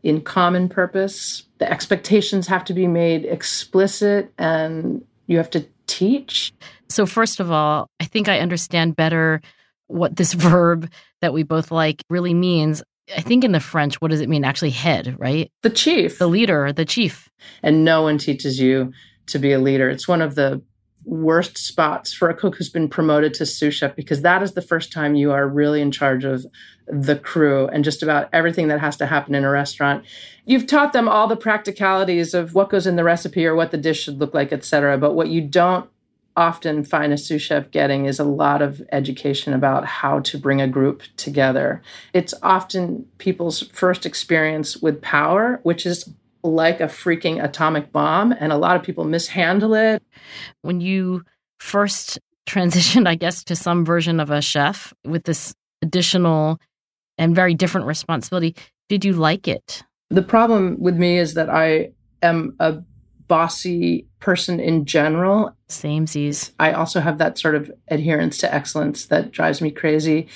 in 0.03 0.21
common 0.21 0.69
purpose. 0.69 1.45
The 1.59 1.71
expectations 1.71 2.47
have 2.47 2.65
to 2.67 2.75
be 2.75 2.87
made 2.87 3.25
explicit 3.25 4.33
and 4.39 5.05
you 5.27 5.37
have 5.37 5.51
to 5.51 5.67
teach. 5.87 6.53
So, 6.89 7.07
first 7.07 7.41
of 7.41 7.51
all, 7.51 7.89
I 8.01 8.05
think 8.05 8.29
I 8.29 8.41
understand 8.41 8.97
better 8.97 9.41
what 9.87 10.17
this 10.17 10.33
verb 10.35 10.91
that 11.21 11.33
we 11.33 11.43
both 11.43 11.71
like 11.71 12.03
really 12.11 12.35
means. 12.35 12.83
I 13.15 13.21
think 13.21 13.45
in 13.45 13.53
the 13.53 13.61
French, 13.61 14.01
what 14.01 14.11
does 14.11 14.21
it 14.21 14.31
mean? 14.31 14.45
Actually, 14.45 14.71
head, 14.71 15.17
right? 15.19 15.51
The 15.63 15.71
chief. 15.71 16.19
The 16.19 16.27
leader, 16.27 16.73
the 16.73 16.87
chief. 16.87 17.29
And 17.63 17.85
no 17.85 18.01
one 18.01 18.17
teaches 18.17 18.59
you 18.59 18.93
to 19.27 19.39
be 19.39 19.53
a 19.53 19.59
leader. 19.59 19.91
It's 19.91 20.09
one 20.09 20.23
of 20.23 20.35
the 20.35 20.63
worst 21.05 21.59
spots 21.59 22.13
for 22.13 22.29
a 22.31 22.35
cook 22.35 22.57
who's 22.57 22.71
been 22.71 22.89
promoted 22.89 23.35
to 23.35 23.47
sous 23.47 23.75
chef 23.75 23.95
because 23.95 24.23
that 24.23 24.43
is 24.43 24.53
the 24.53 24.63
first 24.63 24.93
time 24.93 25.15
you 25.15 25.33
are 25.33 25.47
really 25.47 25.81
in 25.81 25.91
charge 25.91 26.25
of 26.25 26.47
the 26.87 27.17
crew 27.17 27.67
and 27.69 27.85
just 27.85 28.03
about 28.03 28.29
everything 28.33 28.69
that 28.69 28.81
has 28.81 28.97
to 28.97 29.07
happen 29.07 29.35
in 29.35 29.45
a 29.45 29.51
restaurant. 29.51 30.05
You've 30.45 30.67
taught 30.67 30.93
them 30.93 31.09
all 31.09 31.27
the 31.27 31.37
practicalities 31.37 32.35
of 32.35 32.55
what 32.55 32.71
goes 32.71 32.87
in 32.87 32.97
the 32.97 33.05
recipe 33.05 33.47
or 33.47 33.55
what 33.55 33.71
the 33.71 33.79
dish 33.79 34.03
should 34.03 34.19
look 34.19 34.35
like, 34.35 34.53
etc. 34.53 34.99
But 34.99 35.15
what 35.15 35.29
you 35.29 35.41
don't 35.41 35.89
often 36.37 36.85
find 36.85 37.13
a 37.13 37.19
sous 37.19 37.43
chef 37.43 37.71
getting 37.71 38.07
is 38.07 38.19
a 38.19 38.25
lot 38.25 38.61
of 38.61 38.83
education 38.91 39.55
about 39.55 39.85
how 39.85 40.21
to 40.21 40.37
bring 40.37 40.61
a 40.61 40.69
group 40.69 41.03
together. 41.17 41.81
It's 42.13 42.35
often 42.43 43.07
people's 43.19 43.63
first 43.69 44.05
experience 44.05 44.77
with 44.77 45.01
power, 45.01 45.61
which 45.63 45.87
is 45.87 46.11
like 46.45 46.81
a 46.81 46.87
freaking 46.87 47.43
atomic 47.43 47.91
bomb, 47.91 48.33
and 48.39 48.53
a 48.53 48.57
lot 48.57 48.77
of 48.77 48.83
people 48.83 49.05
mishandle 49.05 49.75
it. 49.75 50.03
When 50.63 50.81
you 50.81 51.25
first 51.59 52.21
transitioned, 52.47 53.09
I 53.09 53.15
guess, 53.17 53.43
to 53.45 53.57
some 53.57 53.85
version 53.85 54.21
of 54.21 54.31
a 54.31 54.41
chef 54.41 54.93
with 55.05 55.25
this 55.25 55.55
additional 55.83 56.61
and 57.19 57.35
very 57.35 57.55
different 57.55 57.87
responsibility, 57.87 58.55
did 58.89 59.05
you 59.05 59.15
like 59.15 59.49
it? 59.49 59.83
The 60.11 60.23
problem 60.23 60.77
with 60.79 60.97
me 60.97 61.19
is 61.19 61.35
that 61.35 61.49
I 61.49 61.93
am 62.23 62.55
a 62.61 62.83
bossy 63.27 64.07
person 64.21 64.61
in 64.61 64.85
general. 64.85 65.57
Same 65.69 66.07
Z's. 66.07 66.53
I 66.61 66.73
also 66.73 67.01
have 67.01 67.19
that 67.19 67.39
sort 67.39 67.55
of 67.55 67.73
adherence 67.89 68.39
to 68.39 68.55
excellence 68.55 69.07
that 69.07 69.33
drives 69.33 69.63
me 69.63 69.71
crazy. 69.71 70.29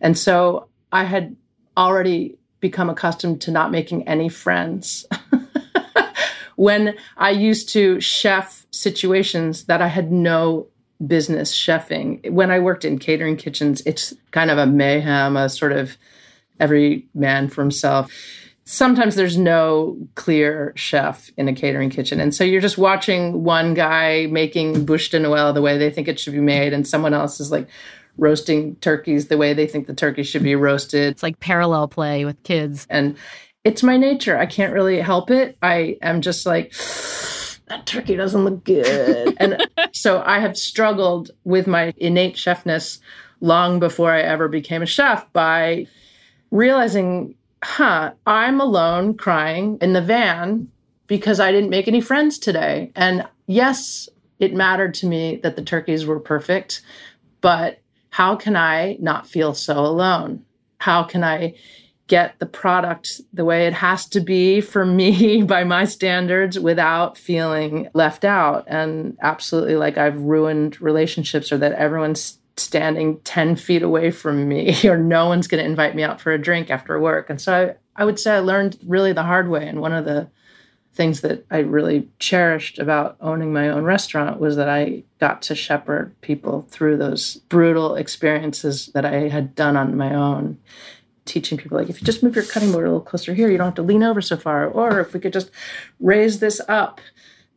And 0.00 0.18
so 0.18 0.68
I 0.90 1.04
had 1.04 1.36
already 1.76 2.38
become 2.60 2.90
accustomed 2.90 3.40
to 3.42 3.50
not 3.50 3.70
making 3.70 4.08
any 4.08 4.28
friends. 4.28 5.06
when 6.62 6.94
I 7.16 7.30
used 7.30 7.68
to 7.70 8.00
chef 8.00 8.66
situations 8.70 9.64
that 9.64 9.82
I 9.82 9.88
had 9.88 10.12
no 10.12 10.68
business 11.04 11.52
chefing. 11.52 12.30
When 12.30 12.52
I 12.52 12.60
worked 12.60 12.84
in 12.84 13.00
catering 13.00 13.36
kitchens, 13.36 13.82
it's 13.84 14.14
kind 14.30 14.48
of 14.48 14.58
a 14.58 14.66
mayhem, 14.66 15.36
a 15.36 15.48
sort 15.48 15.72
of 15.72 15.96
every 16.60 17.08
man 17.14 17.48
for 17.48 17.62
himself. 17.62 18.12
Sometimes 18.62 19.16
there's 19.16 19.36
no 19.36 19.98
clear 20.14 20.72
chef 20.76 21.32
in 21.36 21.48
a 21.48 21.52
catering 21.52 21.90
kitchen. 21.90 22.20
And 22.20 22.32
so 22.32 22.44
you're 22.44 22.60
just 22.60 22.78
watching 22.78 23.42
one 23.42 23.74
guy 23.74 24.26
making 24.26 24.86
bûche 24.86 25.10
de 25.10 25.18
Noël 25.18 25.52
the 25.52 25.62
way 25.62 25.76
they 25.78 25.90
think 25.90 26.06
it 26.06 26.20
should 26.20 26.32
be 26.32 26.38
made, 26.38 26.72
and 26.72 26.86
someone 26.86 27.12
else 27.12 27.40
is 27.40 27.50
like 27.50 27.66
roasting 28.18 28.76
turkeys 28.76 29.26
the 29.26 29.36
way 29.36 29.52
they 29.52 29.66
think 29.66 29.88
the 29.88 29.94
turkey 29.94 30.22
should 30.22 30.44
be 30.44 30.54
roasted. 30.54 31.10
It's 31.10 31.24
like 31.24 31.40
parallel 31.40 31.88
play 31.88 32.24
with 32.24 32.40
kids. 32.44 32.86
And 32.88 33.16
it's 33.64 33.82
my 33.82 33.96
nature. 33.96 34.38
I 34.38 34.46
can't 34.46 34.72
really 34.72 35.00
help 35.00 35.30
it. 35.30 35.56
I 35.62 35.96
am 36.02 36.20
just 36.20 36.46
like, 36.46 36.72
that 37.66 37.86
turkey 37.86 38.16
doesn't 38.16 38.44
look 38.44 38.64
good. 38.64 39.36
and 39.40 39.66
so 39.92 40.22
I 40.24 40.40
have 40.40 40.56
struggled 40.56 41.30
with 41.44 41.66
my 41.66 41.92
innate 41.96 42.34
chefness 42.34 42.98
long 43.40 43.78
before 43.78 44.12
I 44.12 44.20
ever 44.20 44.48
became 44.48 44.82
a 44.82 44.86
chef 44.86 45.30
by 45.32 45.86
realizing, 46.50 47.34
huh, 47.62 48.12
I'm 48.26 48.60
alone 48.60 49.16
crying 49.16 49.78
in 49.80 49.92
the 49.92 50.02
van 50.02 50.70
because 51.06 51.40
I 51.40 51.52
didn't 51.52 51.70
make 51.70 51.88
any 51.88 52.00
friends 52.00 52.38
today. 52.38 52.92
And 52.94 53.26
yes, 53.46 54.08
it 54.38 54.54
mattered 54.54 54.94
to 54.94 55.06
me 55.06 55.36
that 55.42 55.56
the 55.56 55.62
turkeys 55.62 56.06
were 56.06 56.20
perfect, 56.20 56.82
but 57.40 57.80
how 58.10 58.36
can 58.36 58.56
I 58.56 58.96
not 59.00 59.26
feel 59.26 59.54
so 59.54 59.78
alone? 59.78 60.44
How 60.78 61.02
can 61.02 61.22
I 61.24 61.54
get 62.08 62.38
the 62.38 62.46
product 62.46 63.20
the 63.32 63.44
way 63.44 63.66
it 63.66 63.72
has 63.72 64.06
to 64.06 64.20
be 64.20 64.60
for 64.60 64.84
me 64.84 65.42
by 65.46 65.64
my 65.64 65.84
standards 65.84 66.58
without 66.58 67.16
feeling 67.16 67.88
left 67.94 68.24
out 68.24 68.64
and 68.66 69.16
absolutely 69.22 69.76
like 69.76 69.96
I've 69.96 70.20
ruined 70.20 70.80
relationships 70.80 71.52
or 71.52 71.58
that 71.58 71.72
everyone's 71.72 72.38
standing 72.56 73.18
10 73.20 73.56
feet 73.56 73.82
away 73.82 74.10
from 74.10 74.48
me 74.48 74.76
or 74.88 74.98
no 74.98 75.26
one's 75.26 75.48
going 75.48 75.62
to 75.62 75.68
invite 75.68 75.94
me 75.94 76.02
out 76.02 76.20
for 76.20 76.32
a 76.32 76.38
drink 76.38 76.70
after 76.70 76.98
work. 77.00 77.30
And 77.30 77.40
so 77.40 77.76
I, 77.96 78.02
I 78.02 78.04
would 78.04 78.18
say 78.18 78.32
I 78.32 78.40
learned 78.40 78.78
really 78.86 79.12
the 79.12 79.22
hard 79.22 79.48
way. 79.48 79.66
And 79.66 79.80
one 79.80 79.92
of 79.92 80.04
the 80.04 80.28
things 80.94 81.22
that 81.22 81.46
I 81.50 81.58
really 81.58 82.10
cherished 82.18 82.78
about 82.78 83.16
owning 83.20 83.52
my 83.52 83.70
own 83.70 83.84
restaurant 83.84 84.38
was 84.38 84.56
that 84.56 84.68
I 84.68 85.04
got 85.18 85.40
to 85.42 85.54
shepherd 85.54 86.14
people 86.20 86.66
through 86.68 86.98
those 86.98 87.36
brutal 87.48 87.94
experiences 87.94 88.90
that 88.92 89.06
I 89.06 89.28
had 89.28 89.54
done 89.54 89.76
on 89.76 89.96
my 89.96 90.14
own 90.14 90.58
teaching 91.24 91.56
people 91.56 91.78
like 91.78 91.88
if 91.88 92.00
you 92.00 92.04
just 92.04 92.22
move 92.22 92.34
your 92.34 92.44
cutting 92.44 92.72
board 92.72 92.84
a 92.84 92.88
little 92.88 93.00
closer 93.00 93.32
here 93.32 93.50
you 93.50 93.56
don't 93.56 93.66
have 93.66 93.74
to 93.74 93.82
lean 93.82 94.02
over 94.02 94.20
so 94.20 94.36
far 94.36 94.66
or 94.66 95.00
if 95.00 95.12
we 95.12 95.20
could 95.20 95.32
just 95.32 95.50
raise 96.00 96.40
this 96.40 96.60
up 96.68 97.00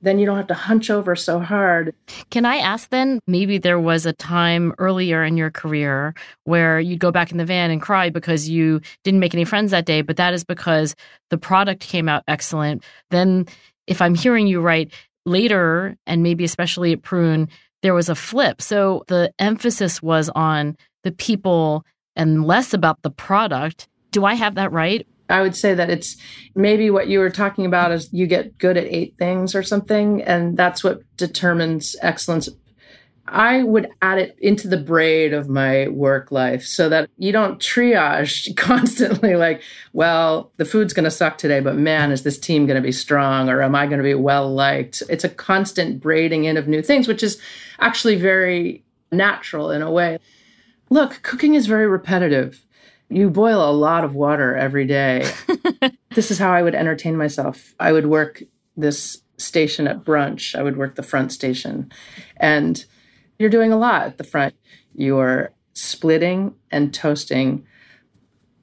then 0.06 0.20
you 0.20 0.26
don't 0.26 0.38
have 0.38 0.48
to 0.48 0.54
hunch 0.54 0.90
over 0.90 1.16
so 1.16 1.40
hard. 1.40 1.94
Can 2.30 2.46
I 2.46 2.58
ask 2.58 2.90
then? 2.90 3.20
Maybe 3.28 3.58
there 3.58 3.80
was 3.80 4.06
a 4.06 4.14
time 4.14 4.74
earlier 4.78 5.24
in 5.24 5.36
your 5.36 5.50
career 5.50 6.14
where 6.44 6.80
you'd 6.80 7.00
go 7.00 7.12
back 7.12 7.32
in 7.32 7.38
the 7.38 7.46
van 7.46 7.72
and 7.72 7.82
cry 7.82 8.10
because 8.10 8.48
you 8.48 8.82
didn't 9.04 9.20
make 9.20 9.34
any 9.34 9.46
friends 9.46 9.72
that 9.72 9.86
day, 9.86 10.02
but 10.02 10.18
that 10.18 10.34
is 10.34 10.44
because 10.44 10.96
the 11.32 11.38
product 11.38 11.82
came 11.82 12.08
out 12.08 12.24
excellent. 12.28 12.84
Then, 13.10 13.48
if 13.88 14.02
I'm 14.02 14.16
hearing 14.16 14.48
you 14.48 14.62
right, 14.62 14.92
later, 15.26 15.98
and 16.06 16.22
maybe 16.22 16.44
especially 16.44 16.94
at 16.94 17.02
Prune, 17.02 17.50
there 17.82 17.94
was 17.94 18.10
a 18.10 18.16
flip. 18.16 18.62
So 18.62 19.04
the 19.08 19.32
emphasis 19.40 20.02
was 20.02 20.30
on 20.30 20.78
the 21.04 21.12
people 21.12 21.86
and 22.16 22.46
less 22.46 22.74
about 22.74 23.02
the 23.02 23.12
product. 23.12 23.88
Do 24.12 24.26
I 24.26 24.36
have 24.36 24.56
that 24.56 24.72
right? 24.72 25.06
I 25.30 25.42
would 25.42 25.56
say 25.56 25.74
that 25.74 25.90
it's 25.90 26.18
maybe 26.54 26.90
what 26.90 27.08
you 27.08 27.20
were 27.20 27.30
talking 27.30 27.66
about 27.66 27.92
is 27.92 28.14
you 28.14 28.28
get 28.28 28.58
good 28.58 28.78
at 28.78 28.86
eight 28.86 29.16
things 29.18 29.56
or 29.56 29.64
something, 29.64 30.22
and 30.22 30.56
that's 30.56 30.84
what 30.84 31.02
determines 31.18 31.96
excellence. 32.02 32.48
I 33.28 33.64
would 33.64 33.90
add 34.04 34.20
it 34.20 34.38
into 34.40 34.68
the 34.68 34.78
braid 34.78 35.34
of 35.34 35.50
my 35.50 35.88
work 35.88 36.32
life 36.32 36.64
so 36.64 36.90
that 36.90 37.10
you 37.18 37.32
don't 37.32 37.60
triage 37.60 38.56
constantly 38.58 39.36
like, 39.36 39.64
well, 39.94 40.52
the 40.58 40.66
food's 40.66 40.94
going 40.94 41.06
to 41.06 41.12
suck 41.12 41.40
today, 41.40 41.60
but 41.60 41.76
man, 41.76 42.12
is 42.12 42.22
this 42.22 42.38
team 42.38 42.68
going 42.68 42.76
to 42.76 42.86
be 42.86 42.92
strong 42.92 43.50
or 43.50 43.64
am 43.64 43.74
I 43.74 43.88
going 43.88 43.98
to 43.98 44.04
be 44.04 44.14
well 44.14 44.54
liked? 44.54 45.02
It's 45.10 45.24
a 45.24 45.30
constant 45.30 46.02
braiding 46.02 46.46
in 46.46 46.56
of 46.56 46.68
new 46.68 46.84
things, 46.84 47.08
which 47.08 47.24
is 47.24 47.42
actually 47.80 48.16
very 48.18 48.84
natural 49.12 49.72
in 49.72 49.82
a 49.82 49.90
way. 49.90 50.20
Look, 50.90 51.22
cooking 51.24 51.56
is 51.56 51.68
very 51.68 51.88
repetitive 51.88 52.66
you 53.10 53.30
boil 53.30 53.68
a 53.68 53.72
lot 53.72 54.04
of 54.04 54.16
water 54.16 54.56
every 54.56 54.86
day. 54.86 55.30
this 56.16 56.32
is 56.32 56.40
how 56.40 56.52
I 56.52 56.62
would 56.62 56.76
entertain 56.76 57.18
myself. 57.18 57.76
I 57.80 57.92
would 57.92 58.08
work 58.08 58.44
this 58.76 59.22
station 59.38 59.88
at 59.88 60.04
brunch, 60.04 60.56
I 60.56 60.64
would 60.64 60.78
work 60.78 60.96
the 60.96 61.04
front 61.04 61.32
station. 61.32 61.92
And 62.38 62.84
you're 63.38 63.50
doing 63.50 63.72
a 63.72 63.78
lot 63.78 64.04
at 64.04 64.18
the 64.18 64.24
front. 64.24 64.56
You're 64.96 65.52
splitting 65.74 66.56
and 66.72 66.94
toasting, 66.94 67.66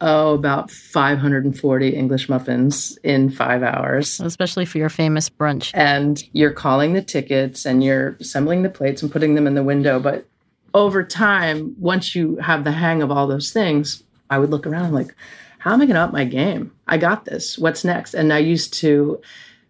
oh, 0.01 0.33
about 0.33 0.71
540 0.71 1.89
English 1.91 2.29
muffins 2.29 2.99
in 3.05 3.31
five 3.31 3.63
hours. 3.63 4.19
Especially 4.19 4.65
for 4.65 4.79
your 4.79 4.89
famous 4.89 5.29
brunch. 5.29 5.71
And 5.75 6.23
you're 6.33 6.53
calling 6.53 6.95
the 6.95 7.03
tickets 7.03 7.67
and 7.67 7.85
you're 7.85 8.17
assembling 8.19 8.63
the 8.63 8.71
plates 8.71 9.03
and 9.03 9.13
putting 9.13 9.35
them 9.35 9.47
in 9.47 9.55
the 9.55 9.63
window. 9.63 10.01
But 10.01 10.27
over 10.75 11.05
time, 11.05 11.75
once 11.79 12.15
you 12.15 12.37
have 12.37 12.65
the 12.65 12.73
hang 12.73 13.03
of 13.03 13.11
all 13.11 13.27
those 13.27 13.53
things, 13.53 14.03
I 14.31 14.39
would 14.39 14.51
look 14.51 14.67
around 14.67 14.93
like, 14.93 15.15
how 15.59 15.73
am 15.73 15.81
I 15.81 15.87
going 15.87 15.95
to 15.95 16.01
up 16.01 16.13
my 16.13 16.25
game? 16.25 16.73
I 16.89 16.99
got 16.99 17.25
this. 17.25 17.59
What's 17.59 17.85
next? 17.85 18.15
And 18.15 18.33
I 18.33 18.39
used 18.39 18.75
to 18.75 19.21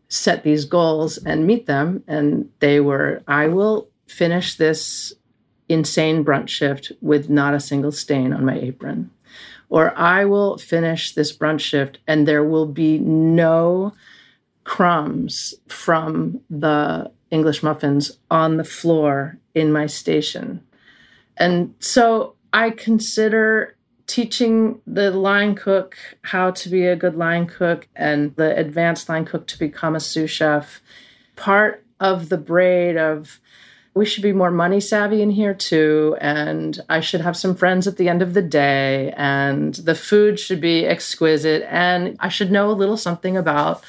set 0.08 0.42
these 0.42 0.64
goals 0.64 1.18
and 1.18 1.46
meet 1.46 1.66
them. 1.66 2.02
And 2.06 2.50
they 2.60 2.80
were, 2.80 3.22
I 3.26 3.48
will 3.48 3.88
finish 4.06 4.56
this 4.56 5.12
insane 5.68 6.24
brunch 6.24 6.48
shift 6.48 6.92
with 7.00 7.28
not 7.28 7.54
a 7.54 7.60
single 7.60 7.92
stain 7.92 8.32
on 8.32 8.44
my 8.44 8.58
apron. 8.58 9.10
Or 9.68 9.96
I 9.98 10.24
will 10.26 10.58
finish 10.58 11.14
this 11.14 11.36
brunch 11.36 11.60
shift 11.60 11.98
and 12.06 12.28
there 12.28 12.44
will 12.44 12.66
be 12.66 12.98
no 12.98 13.94
crumbs 14.64 15.54
from 15.66 16.40
the 16.48 17.10
English 17.30 17.62
muffins 17.62 18.18
on 18.30 18.58
the 18.58 18.64
floor 18.64 19.38
in 19.54 19.72
my 19.72 19.86
station. 19.86 20.62
And 21.42 21.74
so 21.80 22.36
I 22.52 22.70
consider 22.70 23.76
teaching 24.06 24.80
the 24.86 25.10
line 25.10 25.54
cook 25.54 25.96
how 26.22 26.50
to 26.50 26.68
be 26.68 26.86
a 26.86 26.96
good 26.96 27.16
line 27.16 27.46
cook 27.46 27.88
and 27.96 28.34
the 28.36 28.56
advanced 28.56 29.08
line 29.08 29.24
cook 29.24 29.46
to 29.46 29.58
become 29.58 29.94
a 29.94 30.00
sous 30.00 30.30
chef 30.30 30.80
part 31.36 31.84
of 32.00 32.28
the 32.28 32.36
braid 32.36 32.96
of 32.96 33.40
we 33.94 34.04
should 34.04 34.22
be 34.22 34.32
more 34.32 34.50
money 34.50 34.80
savvy 34.80 35.22
in 35.22 35.30
here 35.30 35.54
too 35.54 36.16
and 36.20 36.80
i 36.90 36.98
should 37.00 37.20
have 37.20 37.36
some 37.36 37.54
friends 37.54 37.86
at 37.86 37.96
the 37.96 38.08
end 38.08 38.20
of 38.22 38.34
the 38.34 38.42
day 38.42 39.14
and 39.16 39.74
the 39.76 39.94
food 39.94 40.38
should 40.38 40.60
be 40.60 40.84
exquisite 40.84 41.62
and 41.70 42.16
i 42.18 42.28
should 42.28 42.50
know 42.50 42.70
a 42.70 42.72
little 42.72 42.96
something 42.96 43.36
about 43.36 43.82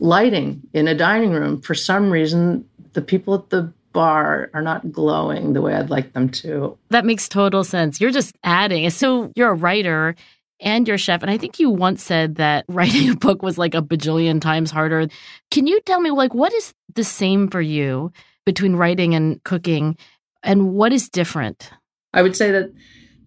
lighting 0.00 0.62
in 0.72 0.88
a 0.88 0.94
dining 0.94 1.30
room. 1.30 1.60
For 1.60 1.74
some 1.74 2.10
reason 2.10 2.64
the 2.94 3.02
people 3.02 3.34
at 3.34 3.50
the 3.50 3.72
bar 3.92 4.50
are 4.54 4.62
not 4.62 4.92
glowing 4.92 5.52
the 5.52 5.62
way 5.62 5.74
I'd 5.74 5.90
like 5.90 6.12
them 6.12 6.28
to. 6.30 6.76
That 6.90 7.04
makes 7.04 7.28
total 7.28 7.64
sense. 7.64 8.00
You're 8.00 8.10
just 8.10 8.36
adding. 8.44 8.88
So 8.90 9.32
you're 9.34 9.50
a 9.50 9.54
writer 9.54 10.14
and 10.60 10.86
you're 10.86 10.96
a 10.96 10.98
chef. 10.98 11.22
And 11.22 11.30
I 11.30 11.38
think 11.38 11.58
you 11.58 11.70
once 11.70 12.02
said 12.02 12.36
that 12.36 12.64
writing 12.68 13.10
a 13.10 13.16
book 13.16 13.42
was 13.42 13.58
like 13.58 13.74
a 13.74 13.82
bajillion 13.82 14.40
times 14.40 14.70
harder. 14.70 15.08
Can 15.50 15.66
you 15.66 15.80
tell 15.80 16.00
me, 16.00 16.10
like, 16.10 16.34
what 16.34 16.52
is 16.52 16.74
the 16.94 17.04
same 17.04 17.48
for 17.48 17.60
you 17.60 18.12
between 18.44 18.76
writing 18.76 19.14
and 19.14 19.42
cooking? 19.44 19.96
And 20.42 20.72
what 20.72 20.92
is 20.92 21.08
different? 21.08 21.70
I 22.12 22.22
would 22.22 22.36
say 22.36 22.50
that 22.50 22.72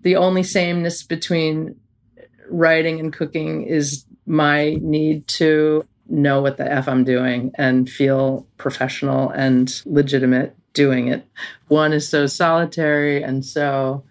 the 0.01 0.15
only 0.15 0.43
sameness 0.43 1.03
between 1.03 1.75
writing 2.49 2.99
and 2.99 3.13
cooking 3.13 3.63
is 3.63 4.05
my 4.25 4.77
need 4.81 5.27
to 5.27 5.85
know 6.07 6.41
what 6.41 6.57
the 6.57 6.71
F 6.71 6.87
I'm 6.87 7.03
doing 7.03 7.51
and 7.55 7.89
feel 7.89 8.45
professional 8.57 9.29
and 9.31 9.81
legitimate 9.85 10.55
doing 10.73 11.07
it. 11.07 11.25
One 11.67 11.93
is 11.93 12.07
so 12.07 12.27
solitary 12.27 13.23
and 13.23 13.45
so 13.45 14.03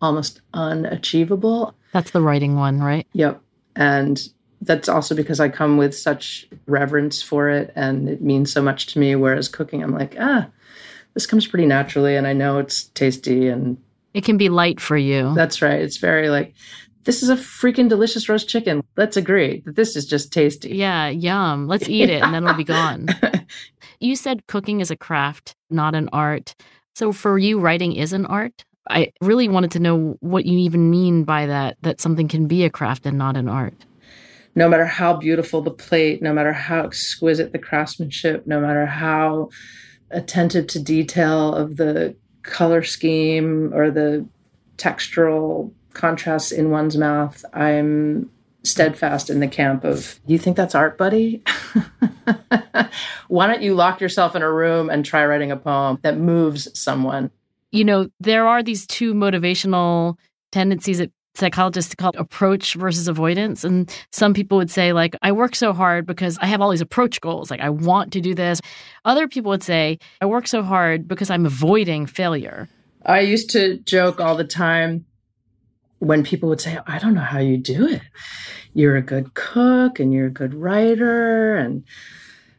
almost 0.00 0.40
unachievable. 0.54 1.74
That's 1.92 2.10
the 2.10 2.20
writing 2.20 2.56
one, 2.56 2.80
right? 2.80 3.06
Yep. 3.12 3.40
And 3.76 4.20
that's 4.62 4.88
also 4.88 5.14
because 5.14 5.40
I 5.40 5.48
come 5.48 5.76
with 5.76 5.96
such 5.96 6.48
reverence 6.66 7.22
for 7.22 7.48
it 7.48 7.72
and 7.74 8.08
it 8.08 8.22
means 8.22 8.52
so 8.52 8.62
much 8.62 8.86
to 8.86 8.98
me. 8.98 9.14
Whereas 9.14 9.48
cooking, 9.48 9.82
I'm 9.82 9.92
like, 9.92 10.16
ah, 10.18 10.48
this 11.14 11.26
comes 11.26 11.46
pretty 11.46 11.66
naturally 11.66 12.16
and 12.16 12.26
I 12.26 12.32
know 12.32 12.58
it's 12.58 12.84
tasty 12.84 13.48
and 13.48 13.78
it 14.12 14.24
can 14.24 14.36
be 14.36 14.48
light 14.48 14.80
for 14.80 14.96
you. 14.96 15.34
That's 15.34 15.62
right. 15.62 15.80
It's 15.80 15.98
very 15.98 16.30
like 16.30 16.54
this 17.04 17.22
is 17.22 17.30
a 17.30 17.36
freaking 17.36 17.88
delicious 17.88 18.28
roast 18.28 18.48
chicken. 18.48 18.82
Let's 18.96 19.16
agree 19.16 19.62
that 19.64 19.76
this 19.76 19.96
is 19.96 20.06
just 20.06 20.32
tasty. 20.32 20.76
Yeah, 20.76 21.08
yum. 21.08 21.66
Let's 21.66 21.88
eat 21.88 22.10
it 22.10 22.22
and 22.22 22.34
then 22.34 22.44
we'll 22.44 22.54
be 22.54 22.64
gone. 22.64 23.08
you 24.00 24.16
said 24.16 24.46
cooking 24.46 24.80
is 24.80 24.90
a 24.90 24.96
craft, 24.96 25.56
not 25.70 25.94
an 25.94 26.08
art. 26.12 26.54
So 26.94 27.12
for 27.12 27.38
you, 27.38 27.58
writing 27.58 27.94
is 27.94 28.12
an 28.12 28.26
art? 28.26 28.64
I 28.88 29.12
really 29.20 29.48
wanted 29.48 29.70
to 29.72 29.78
know 29.78 30.16
what 30.20 30.46
you 30.46 30.58
even 30.58 30.90
mean 30.90 31.24
by 31.24 31.46
that, 31.46 31.76
that 31.82 32.00
something 32.00 32.28
can 32.28 32.46
be 32.46 32.64
a 32.64 32.70
craft 32.70 33.06
and 33.06 33.16
not 33.16 33.36
an 33.36 33.48
art. 33.48 33.74
No 34.54 34.68
matter 34.68 34.86
how 34.86 35.16
beautiful 35.16 35.62
the 35.62 35.70
plate, 35.70 36.20
no 36.20 36.32
matter 36.32 36.52
how 36.52 36.82
exquisite 36.82 37.52
the 37.52 37.58
craftsmanship, 37.58 38.46
no 38.46 38.60
matter 38.60 38.84
how 38.84 39.50
attentive 40.10 40.66
to 40.66 40.82
detail 40.82 41.54
of 41.54 41.76
the 41.76 42.16
color 42.42 42.82
scheme 42.82 43.72
or 43.72 43.90
the 43.90 44.26
textural 44.76 45.72
contrasts 45.92 46.52
in 46.52 46.70
one's 46.70 46.96
mouth, 46.96 47.44
I'm 47.52 48.30
steadfast 48.62 49.30
in 49.30 49.40
the 49.40 49.48
camp 49.48 49.84
of, 49.84 50.20
you 50.26 50.38
think 50.38 50.56
that's 50.56 50.74
art, 50.74 50.98
buddy? 50.98 51.42
Why 53.28 53.46
don't 53.46 53.62
you 53.62 53.74
lock 53.74 54.00
yourself 54.00 54.36
in 54.36 54.42
a 54.42 54.50
room 54.50 54.90
and 54.90 55.04
try 55.04 55.24
writing 55.24 55.50
a 55.50 55.56
poem 55.56 55.98
that 56.02 56.18
moves 56.18 56.68
someone? 56.78 57.30
You 57.72 57.84
know, 57.84 58.08
there 58.18 58.46
are 58.46 58.62
these 58.62 58.86
two 58.86 59.14
motivational 59.14 60.16
tendencies 60.52 60.98
that 60.98 61.12
psychologists 61.34 61.94
call 61.94 62.12
approach 62.16 62.74
versus 62.74 63.08
avoidance. 63.08 63.64
And 63.64 63.90
some 64.12 64.34
people 64.34 64.58
would 64.58 64.70
say, 64.70 64.92
like, 64.92 65.16
I 65.22 65.32
work 65.32 65.54
so 65.54 65.72
hard 65.72 66.04
because 66.04 66.36
I 66.40 66.46
have 66.46 66.60
all 66.60 66.70
these 66.70 66.80
approach 66.80 67.20
goals. 67.20 67.50
Like, 67.50 67.60
I 67.60 67.70
want 67.70 68.12
to 68.12 68.20
do 68.20 68.34
this. 68.34 68.60
Other 69.04 69.28
people 69.28 69.50
would 69.50 69.62
say, 69.62 69.98
I 70.20 70.26
work 70.26 70.46
so 70.46 70.62
hard 70.62 71.06
because 71.06 71.30
I'm 71.30 71.46
avoiding 71.46 72.06
failure. 72.06 72.68
I 73.06 73.20
used 73.20 73.50
to 73.50 73.78
joke 73.78 74.20
all 74.20 74.36
the 74.36 74.44
time 74.44 75.06
when 76.00 76.24
people 76.24 76.48
would 76.48 76.60
say, 76.60 76.78
I 76.86 76.98
don't 76.98 77.14
know 77.14 77.20
how 77.20 77.38
you 77.38 77.56
do 77.56 77.86
it. 77.86 78.02
You're 78.74 78.96
a 78.96 79.02
good 79.02 79.34
cook 79.34 80.00
and 80.00 80.12
you're 80.12 80.26
a 80.26 80.30
good 80.30 80.54
writer. 80.54 81.56
And 81.56 81.84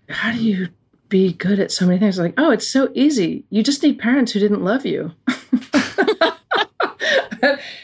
how 0.07 0.31
do 0.31 0.41
you 0.41 0.69
be 1.09 1.33
good 1.33 1.59
at 1.59 1.71
so 1.71 1.85
many 1.85 1.99
things? 1.99 2.17
Like, 2.19 2.35
oh, 2.37 2.51
it's 2.51 2.67
so 2.67 2.89
easy. 2.93 3.43
You 3.49 3.63
just 3.63 3.83
need 3.83 3.99
parents 3.99 4.31
who 4.31 4.39
didn't 4.39 4.63
love 4.63 4.85
you. 4.85 5.11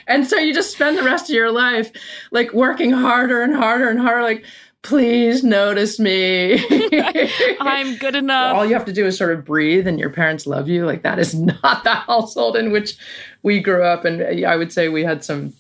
and 0.07 0.27
so 0.27 0.37
you 0.37 0.53
just 0.53 0.71
spend 0.71 0.97
the 0.97 1.03
rest 1.03 1.29
of 1.29 1.35
your 1.35 1.51
life 1.51 1.91
like 2.31 2.53
working 2.53 2.91
harder 2.91 3.41
and 3.41 3.55
harder 3.55 3.89
and 3.89 3.99
harder, 3.99 4.21
like, 4.21 4.45
please 4.87 5.43
notice 5.43 5.99
me. 5.99 6.53
I'm 7.59 7.97
good 7.97 8.15
enough. 8.15 8.55
All 8.55 8.65
you 8.65 8.73
have 8.73 8.85
to 8.85 8.93
do 8.93 9.05
is 9.05 9.17
sort 9.17 9.33
of 9.33 9.43
breathe 9.43 9.85
and 9.85 9.99
your 9.99 10.09
parents 10.09 10.47
love 10.47 10.69
you. 10.69 10.85
Like 10.85 11.03
that 11.03 11.19
is 11.19 11.35
not 11.63 11.83
the 11.83 11.93
household 11.93 12.55
in 12.55 12.71
which 12.71 12.97
we 13.43 13.59
grew 13.59 13.83
up. 13.83 14.05
And 14.05 14.45
I 14.45 14.55
would 14.55 14.71
say 14.71 14.87
we 14.87 15.03
had 15.03 15.25
some 15.25 15.53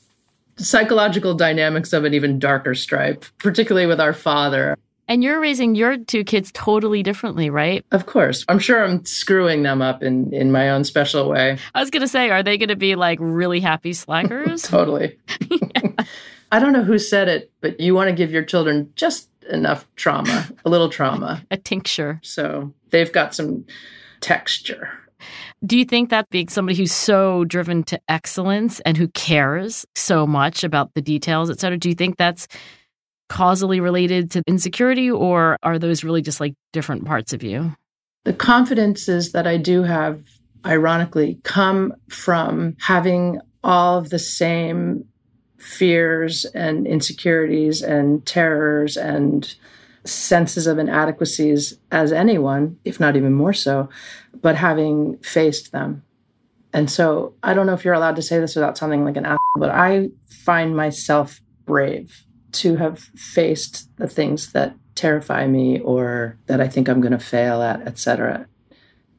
psychological 0.55 1.33
dynamics 1.33 1.91
of 1.91 2.05
an 2.05 2.13
even 2.13 2.39
darker 2.39 2.73
stripe, 2.73 3.25
particularly 3.37 3.85
with 3.85 3.99
our 3.99 4.13
father. 4.13 4.77
And 5.09 5.23
you're 5.23 5.41
raising 5.41 5.75
your 5.75 5.97
two 5.97 6.23
kids 6.23 6.49
totally 6.53 7.03
differently, 7.03 7.49
right? 7.49 7.85
Of 7.91 8.05
course. 8.05 8.45
I'm 8.47 8.59
sure 8.59 8.83
I'm 8.83 9.03
screwing 9.05 9.63
them 9.63 9.81
up 9.81 10.03
in, 10.03 10.33
in 10.33 10.53
my 10.53 10.69
own 10.69 10.85
special 10.85 11.29
way. 11.29 11.57
I 11.75 11.81
was 11.81 11.89
going 11.89 12.01
to 12.01 12.07
say, 12.07 12.29
are 12.29 12.43
they 12.43 12.57
going 12.57 12.69
to 12.69 12.77
be 12.77 12.95
like 12.95 13.19
really 13.21 13.59
happy 13.59 13.91
slackers? 13.91 14.61
totally. 14.63 15.17
I 16.51 16.59
don't 16.59 16.73
know 16.73 16.83
who 16.83 16.97
said 16.97 17.27
it, 17.27 17.51
but 17.61 17.79
you 17.79 17.93
want 17.93 18.09
to 18.09 18.15
give 18.15 18.31
your 18.31 18.43
children 18.43 18.91
just 18.95 19.29
enough 19.49 19.87
trauma, 19.95 20.47
a 20.65 20.69
little 20.69 20.89
trauma, 20.89 21.43
a 21.51 21.57
tincture. 21.57 22.19
So 22.23 22.73
they've 22.89 23.11
got 23.11 23.35
some 23.35 23.65
texture. 24.21 24.89
Do 25.65 25.77
you 25.77 25.85
think 25.85 26.09
that 26.11 26.29
being 26.29 26.47
somebody 26.47 26.77
who's 26.77 26.93
so 26.93 27.43
driven 27.45 27.83
to 27.85 27.99
excellence 28.07 28.79
and 28.81 28.95
who 28.95 29.07
cares 29.09 29.85
so 29.95 30.27
much 30.27 30.63
about 30.63 30.93
the 30.93 31.01
details, 31.01 31.49
et 31.49 31.59
cetera, 31.59 31.77
do 31.77 31.89
you 31.89 31.95
think 31.95 32.17
that's 32.17 32.47
causally 33.29 33.79
related 33.79 34.31
to 34.31 34.43
insecurity 34.47 35.09
or 35.11 35.57
are 35.63 35.79
those 35.79 36.03
really 36.03 36.21
just 36.21 36.39
like 36.39 36.53
different 36.71 37.05
parts 37.05 37.33
of 37.33 37.43
you? 37.43 37.75
The 38.23 38.33
confidences 38.33 39.31
that 39.31 39.47
I 39.47 39.57
do 39.57 39.83
have, 39.83 40.21
ironically, 40.65 41.39
come 41.43 41.93
from 42.09 42.75
having 42.79 43.41
all 43.63 43.97
of 43.97 44.09
the 44.09 44.19
same 44.19 45.05
fears 45.67 46.45
and 46.55 46.87
insecurities 46.87 47.81
and 47.81 48.25
terrors 48.25 48.95
and 48.95 49.55
senses 50.05 50.65
of 50.65 50.79
inadequacies 50.79 51.77
as 51.91 52.13
anyone, 52.13 52.79
if 52.85 53.01
not 53.01 53.17
even 53.17 53.33
more 53.33 53.53
so, 53.53 53.89
but 54.41 54.55
having 54.55 55.17
faced 55.17 55.73
them. 55.73 56.03
And 56.71 56.89
so 56.89 57.33
I 57.43 57.53
don't 57.53 57.65
know 57.65 57.73
if 57.73 57.83
you're 57.83 57.93
allowed 57.93 58.15
to 58.15 58.21
say 58.21 58.39
this 58.39 58.55
without 58.55 58.77
sounding 58.77 59.03
like 59.03 59.17
an 59.17 59.25
asshole, 59.25 59.37
but 59.57 59.71
I 59.71 60.09
find 60.27 60.75
myself 60.75 61.41
brave 61.65 62.23
to 62.53 62.77
have 62.77 62.99
faced 62.99 63.89
the 63.97 64.07
things 64.07 64.53
that 64.53 64.73
terrify 64.95 65.47
me 65.47 65.81
or 65.81 66.37
that 66.45 66.61
I 66.61 66.69
think 66.69 66.87
I'm 66.87 67.01
going 67.01 67.11
to 67.11 67.19
fail 67.19 67.61
at, 67.61 67.81
etc 67.81 68.47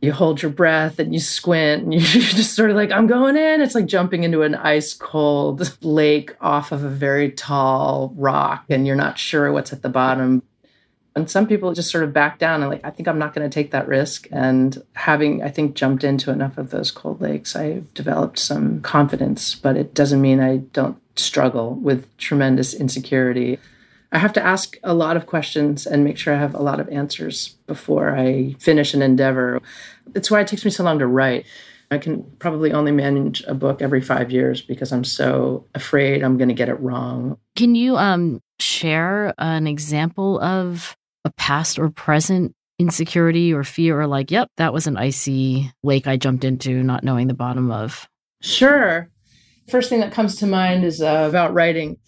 you 0.00 0.12
hold 0.12 0.42
your 0.42 0.50
breath 0.50 0.98
and 0.98 1.12
you 1.12 1.20
squint 1.20 1.82
and 1.82 1.92
you're 1.92 2.02
just 2.02 2.54
sort 2.54 2.70
of 2.70 2.76
like, 2.76 2.90
I'm 2.90 3.06
going 3.06 3.36
in. 3.36 3.60
It's 3.60 3.74
like 3.74 3.86
jumping 3.86 4.24
into 4.24 4.42
an 4.42 4.54
ice 4.54 4.94
cold 4.94 5.76
lake 5.82 6.34
off 6.40 6.72
of 6.72 6.84
a 6.84 6.88
very 6.88 7.30
tall 7.32 8.12
rock 8.16 8.64
and 8.68 8.86
you're 8.86 8.96
not 8.96 9.18
sure 9.18 9.52
what's 9.52 9.72
at 9.72 9.82
the 9.82 9.88
bottom. 9.88 10.42
And 11.16 11.28
some 11.28 11.48
people 11.48 11.72
just 11.72 11.90
sort 11.90 12.04
of 12.04 12.12
back 12.12 12.38
down 12.38 12.62
and 12.62 12.70
like, 12.70 12.84
I 12.84 12.90
think 12.90 13.08
I'm 13.08 13.18
not 13.18 13.34
going 13.34 13.48
to 13.48 13.52
take 13.52 13.72
that 13.72 13.88
risk. 13.88 14.28
And 14.30 14.84
having, 14.92 15.42
I 15.42 15.48
think, 15.48 15.74
jumped 15.74 16.04
into 16.04 16.30
enough 16.30 16.58
of 16.58 16.70
those 16.70 16.92
cold 16.92 17.20
lakes, 17.20 17.56
I've 17.56 17.92
developed 17.92 18.38
some 18.38 18.80
confidence, 18.82 19.56
but 19.56 19.76
it 19.76 19.94
doesn't 19.94 20.20
mean 20.20 20.38
I 20.38 20.58
don't 20.58 20.96
struggle 21.16 21.74
with 21.74 22.16
tremendous 22.18 22.72
insecurity. 22.72 23.58
I 24.10 24.18
have 24.18 24.32
to 24.34 24.42
ask 24.42 24.78
a 24.82 24.94
lot 24.94 25.16
of 25.16 25.26
questions 25.26 25.86
and 25.86 26.02
make 26.02 26.16
sure 26.16 26.34
I 26.34 26.38
have 26.38 26.54
a 26.54 26.62
lot 26.62 26.80
of 26.80 26.88
answers 26.88 27.56
before 27.66 28.16
I 28.16 28.56
finish 28.58 28.94
an 28.94 29.02
endeavor. 29.02 29.60
It's 30.14 30.30
why 30.30 30.40
it 30.40 30.46
takes 30.46 30.64
me 30.64 30.70
so 30.70 30.84
long 30.84 30.98
to 30.98 31.06
write. 31.06 31.44
I 31.90 31.98
can 31.98 32.22
probably 32.38 32.72
only 32.72 32.92
manage 32.92 33.42
a 33.44 33.54
book 33.54 33.80
every 33.80 34.00
five 34.00 34.30
years 34.30 34.60
because 34.60 34.92
I'm 34.92 35.04
so 35.04 35.66
afraid 35.74 36.22
I'm 36.22 36.36
going 36.36 36.48
to 36.48 36.54
get 36.54 36.68
it 36.68 36.80
wrong. 36.80 37.38
Can 37.56 37.74
you 37.74 37.96
um, 37.96 38.40
share 38.60 39.34
an 39.38 39.66
example 39.66 40.40
of 40.40 40.96
a 41.24 41.32
past 41.32 41.78
or 41.78 41.90
present 41.90 42.54
insecurity 42.78 43.52
or 43.52 43.64
fear, 43.64 44.00
or 44.00 44.06
like, 44.06 44.30
yep, 44.30 44.48
that 44.56 44.72
was 44.72 44.86
an 44.86 44.96
icy 44.96 45.72
lake 45.82 46.06
I 46.06 46.16
jumped 46.16 46.44
into, 46.44 46.82
not 46.82 47.02
knowing 47.02 47.26
the 47.26 47.34
bottom 47.34 47.70
of? 47.70 48.08
Sure. 48.40 49.10
First 49.68 49.90
thing 49.90 50.00
that 50.00 50.12
comes 50.12 50.36
to 50.36 50.46
mind 50.46 50.84
is 50.84 51.02
uh, 51.02 51.26
about 51.28 51.52
writing. 51.52 51.98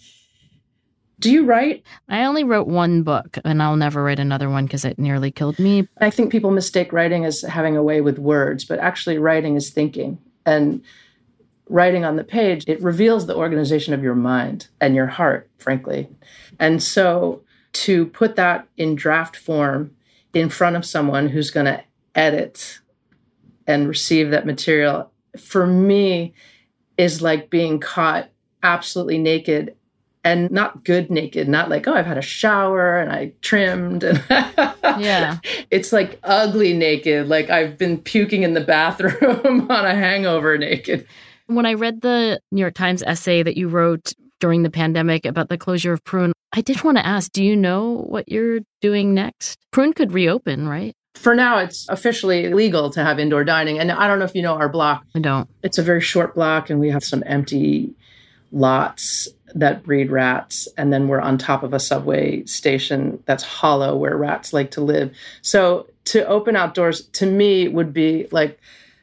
Do 1.21 1.31
you 1.31 1.45
write? 1.45 1.85
I 2.09 2.25
only 2.25 2.45
wrote 2.45 2.67
one 2.67 3.03
book 3.03 3.39
and 3.45 3.63
I'll 3.63 3.77
never 3.77 4.03
write 4.03 4.19
another 4.19 4.49
one 4.49 4.65
because 4.65 4.87
it 4.87 4.99
nearly 4.99 5.31
killed 5.31 5.59
me. 5.59 5.87
I 6.01 6.09
think 6.09 6.33
people 6.33 6.51
mistake 6.51 6.93
writing 6.93 7.27
as 7.27 7.43
having 7.43 7.77
a 7.77 7.83
way 7.83 8.01
with 8.01 8.19
words, 8.19 8.65
but 8.65 8.79
actually, 8.79 9.19
writing 9.19 9.55
is 9.55 9.71
thinking. 9.71 10.19
And 10.47 10.83
writing 11.69 12.05
on 12.07 12.17
the 12.17 12.25
page, 12.25 12.65
it 12.67 12.83
reveals 12.83 13.27
the 13.27 13.37
organization 13.37 13.93
of 13.93 14.03
your 14.03 14.15
mind 14.15 14.69
and 14.81 14.95
your 14.95 15.07
heart, 15.07 15.49
frankly. 15.59 16.09
And 16.59 16.83
so 16.83 17.43
to 17.73 18.07
put 18.07 18.37
that 18.37 18.67
in 18.79 18.95
draft 18.95 19.37
form 19.37 19.95
in 20.33 20.49
front 20.49 20.77
of 20.77 20.87
someone 20.87 21.29
who's 21.29 21.51
going 21.51 21.67
to 21.67 21.85
edit 22.15 22.81
and 23.67 23.87
receive 23.87 24.31
that 24.31 24.47
material, 24.47 25.13
for 25.39 25.67
me, 25.67 26.33
is 26.97 27.21
like 27.21 27.51
being 27.51 27.79
caught 27.79 28.31
absolutely 28.63 29.19
naked 29.19 29.77
and 30.25 30.51
not 30.51 30.85
good 30.85 31.11
naked, 31.11 31.49
not 31.49 31.71
like, 31.71 31.87
oh, 31.89 31.95
I've 31.95 32.07
had 32.07 32.19
a 32.19 32.23
shower 32.23 32.99
and 32.99 33.11
I 33.11 33.33
trimmed. 33.41 34.05
And 34.05 34.23
yeah. 34.31 35.39
It's 35.71 35.93
like 35.93 36.19
ugly 36.23 36.75
naked, 36.75 37.29
like 37.29 37.51
I've 37.51 37.79
been 37.79 37.99
puking 37.99 38.43
in 38.43 38.55
the 38.55 38.61
bathroom 38.61 39.67
on 39.71 39.87
a 39.87 39.95
hangover 39.95 40.59
naked. 40.59 41.07
When 41.47 41.67
I 41.67 41.75
read 41.75 42.03
the 42.03 42.41
New 42.53 42.61
York 42.61 42.75
Times 42.75 43.03
essay 43.03 43.43
that 43.43 43.57
you 43.57 43.69
wrote 43.69 44.13
during 44.41 44.63
the 44.63 44.71
pandemic 44.71 45.27
about 45.27 45.49
the 45.49 45.59
closure 45.59 45.93
of 45.93 46.05
Prune, 46.05 46.33
I 46.53 46.61
did 46.61 46.83
want 46.83 46.99
to 46.99 47.07
ask 47.07 47.33
do 47.33 47.43
you 47.43 47.57
know 47.57 48.05
what 48.09 48.29
you're 48.29 48.61
doing 48.81 49.15
next? 49.15 49.59
Prune 49.71 49.93
could 49.93 50.13
reopen, 50.13 50.69
right? 50.69 50.95
For 51.15 51.35
now, 51.35 51.59
it's 51.59 51.89
officially 51.89 52.53
legal 52.53 52.89
to 52.91 53.05
have 53.05 53.19
indoor 53.19 53.45
dining. 53.45 53.79
And 53.79 53.91
I 53.91 54.07
don't 54.07 54.19
know 54.19 54.25
if 54.25 54.35
you 54.35 54.43
know 54.43 54.55
our 54.55 54.69
block. 54.69 55.05
I 55.15 55.19
don't. 55.19 55.49
It's 55.63 55.77
a 55.77 55.83
very 55.83 56.01
short 56.01 56.35
block, 56.35 56.71
and 56.71 56.81
we 56.81 56.89
have 56.91 57.05
some 57.05 57.23
empty 57.27 57.95
lots 58.53 59.29
that 59.55 59.83
breed 59.83 60.11
rats 60.11 60.69
and 60.77 60.93
then 60.93 61.09
we're 61.09 61.21
on 61.21 61.39
top 61.39 61.63
of 61.63 61.73
a 61.73 61.81
subway 61.81 62.45
station 62.45 63.23
that's 63.27 63.43
hollow 63.43 63.97
where 63.97 64.17
rats 64.17 64.53
like 64.53 64.71
to 64.73 64.81
live. 64.81 65.15
So 65.43 65.87
to 66.07 66.27
open 66.27 66.57
outdoors 66.57 67.03
to 67.03 67.27
me 67.27 67.69
would 67.69 67.93
be 67.93 68.27
like 68.31 68.59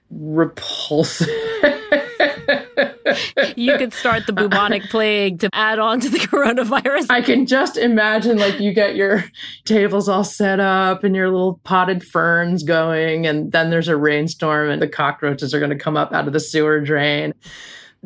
repulsive. 0.10 1.28
You 3.56 3.78
could 3.78 3.94
start 3.94 4.28
the 4.28 4.34
bubonic 4.34 4.84
plague 4.90 5.40
to 5.40 5.50
add 5.54 5.80
on 5.80 6.00
to 6.02 6.10
the 6.10 6.20
coronavirus. 6.20 7.08
I 7.10 7.22
can 7.22 7.46
just 7.46 7.78
imagine 7.78 8.38
like 8.38 8.60
you 8.60 8.74
get 8.74 8.96
your 8.96 9.26
tables 9.66 10.08
all 10.08 10.24
set 10.24 10.60
up 10.60 11.04
and 11.04 11.16
your 11.16 11.30
little 11.30 11.60
potted 11.64 12.04
ferns 12.04 12.64
going, 12.64 13.26
and 13.26 13.52
then 13.52 13.70
there's 13.70 13.88
a 13.88 13.98
rainstorm 13.98 14.70
and 14.70 14.82
the 14.82 14.88
cockroaches 14.88 15.54
are 15.54 15.60
going 15.60 15.72
to 15.72 15.78
come 15.78 15.98
up 15.98 16.14
out 16.14 16.28
of 16.28 16.34
the 16.34 16.40
sewer 16.40 16.80
drain 16.80 17.34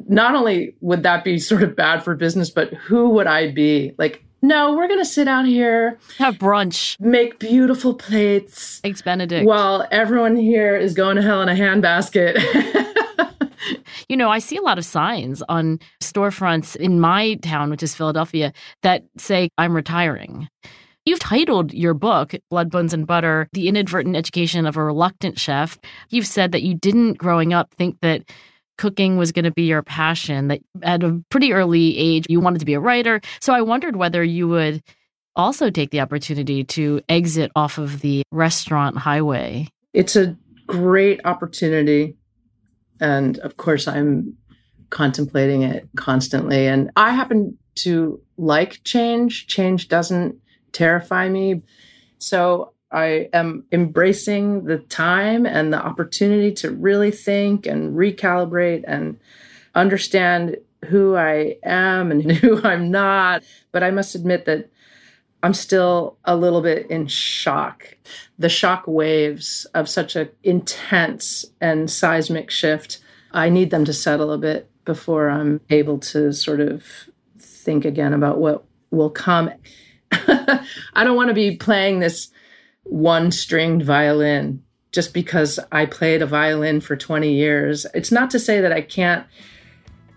not 0.08 0.36
only 0.36 0.76
would 0.82 1.04
that 1.04 1.24
be 1.24 1.40
sort 1.40 1.64
of 1.64 1.76
bad 1.76 2.04
for 2.04 2.16
business, 2.16 2.50
but 2.50 2.74
who 2.74 3.10
would 3.10 3.28
I 3.28 3.52
be? 3.52 3.94
Like, 3.98 4.24
no, 4.42 4.76
we're 4.76 4.88
going 4.88 5.00
to 5.00 5.06
sit 5.06 5.28
out 5.28 5.46
here, 5.46 6.00
have 6.18 6.36
brunch, 6.36 7.00
make 7.00 7.38
beautiful 7.38 7.94
plates, 7.94 8.82
eggs 8.84 9.02
Benedict, 9.02 9.46
while 9.46 9.88
everyone 9.92 10.36
here 10.36 10.76
is 10.76 10.96
going 10.96 11.16
to 11.18 11.22
hell 11.22 11.42
in 11.44 11.50
a 11.50 11.54
handbasket. 11.54 12.42
you 14.10 14.18
know, 14.18 14.30
I 14.30 14.40
see 14.40 14.58
a 14.58 14.62
lot 14.62 14.80
of 14.80 14.86
signs 14.86 15.44
on 15.48 15.80
storefronts 16.02 16.76
in 16.76 17.00
my 17.00 17.36
town, 17.36 17.70
which 17.70 17.84
is 17.84 17.94
Philadelphia, 17.94 18.52
that 18.82 19.04
say, 19.18 19.50
I'm 19.60 19.76
retiring. 19.76 20.50
You've 21.06 21.20
titled 21.20 21.74
your 21.74 21.94
book, 21.94 22.34
Blood, 22.50 22.70
Bones, 22.70 22.94
and 22.94 23.08
Butter, 23.08 23.48
The 23.54 23.68
Inadvertent 23.68 24.16
Education 24.16 24.66
of 24.68 24.78
a 24.78 24.84
Reluctant 24.84 25.40
Chef. 25.40 25.80
You've 26.10 26.28
said 26.28 26.52
that 26.52 26.62
you 26.62 26.76
didn't, 26.76 27.18
growing 27.18 27.54
up, 27.54 27.74
think 27.74 28.00
that 28.02 28.24
cooking 28.82 29.16
was 29.16 29.32
going 29.32 29.46
to 29.46 29.52
be 29.52 29.68
your 29.68 29.84
passion, 29.84 30.48
that 30.48 30.60
at 30.82 31.04
a 31.04 31.24
pretty 31.30 31.54
early 31.54 31.96
age 31.96 32.26
you 32.28 32.40
wanted 32.40 32.58
to 32.58 32.66
be 32.66 32.74
a 32.74 32.80
writer. 32.80 33.22
So 33.40 33.54
I 33.54 33.62
wondered 33.62 33.96
whether 33.96 34.24
you 34.24 34.48
would 34.48 34.82
also 35.36 35.70
take 35.70 35.92
the 35.92 36.00
opportunity 36.00 36.64
to 36.64 37.00
exit 37.08 37.52
off 37.56 37.78
of 37.78 38.02
the 38.02 38.24
restaurant 38.32 38.98
highway. 38.98 39.68
It's 39.94 40.16
a 40.16 40.36
great 40.66 41.22
opportunity. 41.26 42.18
And 43.00 43.38
of 43.40 43.58
course, 43.58 43.88
I'm 43.88 44.36
contemplating 44.90 45.62
it 45.62 45.88
constantly. 45.96 46.66
And 46.66 46.90
I 46.96 47.12
happen 47.12 47.60
to 47.76 48.20
like 48.38 48.84
change. 48.84 49.46
Change 49.46 49.90
doesn't 49.90 50.38
terrify 50.72 51.30
me. 51.30 51.62
So 52.18 52.74
I 52.92 53.30
am 53.32 53.64
embracing 53.72 54.66
the 54.66 54.80
time 54.80 55.46
and 55.46 55.72
the 55.72 55.84
opportunity 55.84 56.52
to 56.56 56.72
really 56.72 57.12
think 57.12 57.66
and 57.66 57.96
recalibrate 57.96 58.84
and 58.86 59.20
understand 59.74 60.58
who 60.86 61.16
I 61.16 61.58
am 61.64 62.12
and 62.12 62.32
who 62.32 62.62
I'm 62.64 62.92
not. 62.92 63.44
But 63.72 63.84
I 63.84 63.92
must 63.92 64.16
admit 64.16 64.46
that 64.46 64.70
I'm 65.44 65.54
still 65.54 66.18
a 66.26 66.36
little 66.36 66.62
bit 66.62 66.90
in 66.92 67.08
shock. 67.08 67.98
The 68.38 68.50
shock 68.50 68.84
waves 68.86 69.66
of 69.74 69.90
such 69.90 70.16
an 70.16 70.30
intense 70.44 71.46
and 71.60 71.90
seismic 71.90 72.52
shift, 72.52 73.00
I 73.32 73.50
need 73.50 73.72
them 73.72 73.86
to 73.86 73.94
settle 73.94 74.32
a 74.32 74.38
bit 74.38 74.70
before 74.86 75.30
I'm 75.30 75.62
able 75.70 75.98
to 76.00 76.34
sort 76.34 76.60
of 76.60 76.86
think 77.40 77.86
again 77.86 78.14
about 78.14 78.40
what 78.40 78.66
will 78.92 79.10
come. 79.10 79.52
I 80.12 81.04
don't 81.04 81.16
want 81.16 81.30
to 81.30 81.34
be 81.34 81.56
playing 81.56 82.00
this 82.00 82.30
one 82.84 83.32
stringed 83.32 83.84
violin 83.84 84.64
just 84.92 85.14
because 85.14 85.60
I 85.72 85.86
played 85.86 86.22
a 86.22 86.26
violin 86.26 86.82
for 86.82 86.96
20 86.96 87.34
years. 87.34 87.86
It's 87.94 88.12
not 88.12 88.30
to 88.32 88.40
say 88.40 88.62
that 88.62 88.74
I 88.74 88.82
can't 88.82 89.26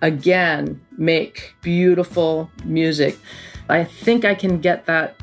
again 0.02 0.80
make 0.98 1.54
beautiful 1.62 2.50
music. 2.64 3.18
I 3.68 3.84
think 3.84 4.24
I 4.24 4.34
can 4.34 4.60
get 4.60 4.86
that 4.86 5.16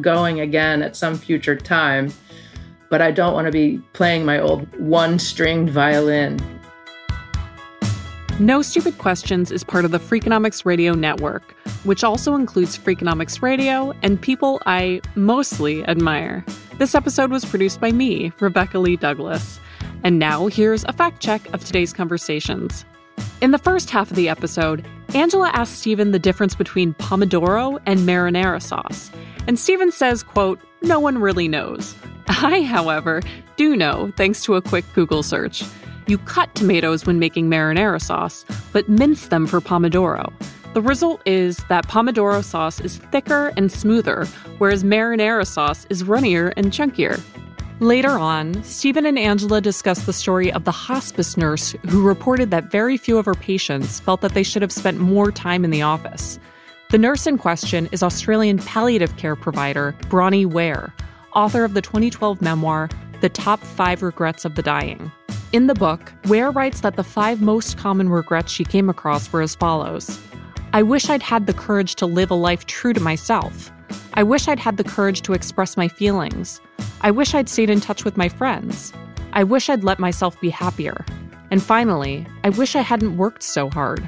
going 0.00 0.40
again 0.40 0.82
at 0.82 0.96
some 0.96 1.16
future 1.16 1.56
time, 1.56 2.12
but 2.90 3.00
I 3.00 3.10
don't 3.10 3.34
want 3.34 3.46
to 3.46 3.52
be 3.52 3.78
playing 3.92 4.24
my 4.24 4.40
old 4.40 4.66
one 4.80 5.18
stringed 5.18 5.70
violin. 5.70 6.40
No 8.38 8.60
Stupid 8.60 8.98
Questions 8.98 9.50
is 9.50 9.64
part 9.64 9.86
of 9.86 9.92
the 9.92 9.98
Freakonomics 9.98 10.66
Radio 10.66 10.94
Network, 10.94 11.52
which 11.84 12.04
also 12.04 12.34
includes 12.34 12.76
Freakonomics 12.76 13.40
Radio 13.40 13.94
and 14.02 14.20
people 14.20 14.60
I 14.66 15.00
mostly 15.14 15.82
admire. 15.86 16.44
This 16.78 16.94
episode 16.94 17.30
was 17.30 17.46
produced 17.46 17.80
by 17.80 17.90
me, 17.90 18.32
Rebecca 18.38 18.78
Lee 18.78 18.96
Douglas. 18.96 19.58
And 20.04 20.18
now 20.18 20.46
here's 20.48 20.84
a 20.84 20.92
fact 20.92 21.22
check 21.22 21.46
of 21.54 21.64
today's 21.64 21.94
conversations. 21.94 22.84
In 23.40 23.50
the 23.50 23.58
first 23.58 23.88
half 23.88 24.10
of 24.10 24.16
the 24.16 24.28
episode, 24.28 24.84
Angela 25.14 25.48
asks 25.54 25.78
Stephen 25.78 26.10
the 26.10 26.18
difference 26.18 26.54
between 26.54 26.92
pomodoro 26.92 27.80
and 27.86 28.00
marinara 28.00 28.60
sauce. 28.60 29.10
And 29.46 29.58
Stephen 29.58 29.90
says, 29.90 30.22
quote, 30.22 30.60
no 30.82 31.00
one 31.00 31.16
really 31.16 31.48
knows. 31.48 31.94
I, 32.28 32.60
however, 32.60 33.22
do 33.56 33.74
know 33.74 34.12
thanks 34.18 34.42
to 34.42 34.56
a 34.56 34.62
quick 34.62 34.84
Google 34.94 35.22
search. 35.22 35.64
You 36.06 36.18
cut 36.18 36.54
tomatoes 36.54 37.06
when 37.06 37.18
making 37.18 37.48
marinara 37.48 38.02
sauce, 38.02 38.44
but 38.74 38.86
mince 38.86 39.28
them 39.28 39.46
for 39.46 39.62
pomodoro. 39.62 40.30
The 40.76 40.82
result 40.82 41.22
is 41.24 41.56
that 41.70 41.88
pomodoro 41.88 42.44
sauce 42.44 42.80
is 42.80 42.98
thicker 42.98 43.50
and 43.56 43.72
smoother, 43.72 44.26
whereas 44.58 44.84
marinara 44.84 45.46
sauce 45.46 45.86
is 45.88 46.04
runnier 46.04 46.52
and 46.54 46.66
chunkier. 46.66 47.18
Later 47.80 48.10
on, 48.10 48.62
Stephen 48.62 49.06
and 49.06 49.18
Angela 49.18 49.62
discuss 49.62 50.04
the 50.04 50.12
story 50.12 50.52
of 50.52 50.64
the 50.64 50.70
hospice 50.70 51.38
nurse 51.38 51.74
who 51.88 52.06
reported 52.06 52.50
that 52.50 52.70
very 52.70 52.98
few 52.98 53.16
of 53.16 53.24
her 53.24 53.34
patients 53.34 54.00
felt 54.00 54.20
that 54.20 54.34
they 54.34 54.42
should 54.42 54.60
have 54.60 54.70
spent 54.70 54.98
more 54.98 55.32
time 55.32 55.64
in 55.64 55.70
the 55.70 55.80
office. 55.80 56.38
The 56.90 56.98
nurse 56.98 57.26
in 57.26 57.38
question 57.38 57.88
is 57.90 58.02
Australian 58.02 58.58
palliative 58.58 59.16
care 59.16 59.34
provider 59.34 59.94
Bronnie 60.10 60.44
Ware, 60.44 60.92
author 61.34 61.64
of 61.64 61.72
the 61.72 61.80
2012 61.80 62.42
memoir, 62.42 62.90
The 63.22 63.30
Top 63.30 63.60
Five 63.60 64.02
Regrets 64.02 64.44
of 64.44 64.56
the 64.56 64.62
Dying. 64.62 65.10
In 65.54 65.68
the 65.68 65.74
book, 65.74 66.12
Ware 66.26 66.50
writes 66.50 66.82
that 66.82 66.96
the 66.96 67.02
five 67.02 67.40
most 67.40 67.78
common 67.78 68.10
regrets 68.10 68.52
she 68.52 68.64
came 68.64 68.90
across 68.90 69.32
were 69.32 69.40
as 69.40 69.54
follows 69.54 70.20
I 70.76 70.82
wish 70.82 71.08
I'd 71.08 71.22
had 71.22 71.46
the 71.46 71.54
courage 71.54 71.94
to 71.94 72.04
live 72.04 72.30
a 72.30 72.34
life 72.34 72.66
true 72.66 72.92
to 72.92 73.00
myself. 73.00 73.72
I 74.12 74.22
wish 74.22 74.46
I'd 74.46 74.58
had 74.58 74.76
the 74.76 74.84
courage 74.84 75.22
to 75.22 75.32
express 75.32 75.74
my 75.74 75.88
feelings. 75.88 76.60
I 77.00 77.10
wish 77.10 77.32
I'd 77.32 77.48
stayed 77.48 77.70
in 77.70 77.80
touch 77.80 78.04
with 78.04 78.18
my 78.18 78.28
friends. 78.28 78.92
I 79.32 79.42
wish 79.42 79.70
I'd 79.70 79.84
let 79.84 79.98
myself 79.98 80.38
be 80.38 80.50
happier. 80.50 81.02
And 81.50 81.62
finally, 81.62 82.26
I 82.44 82.50
wish 82.50 82.76
I 82.76 82.82
hadn't 82.82 83.16
worked 83.16 83.42
so 83.42 83.70
hard. 83.70 84.06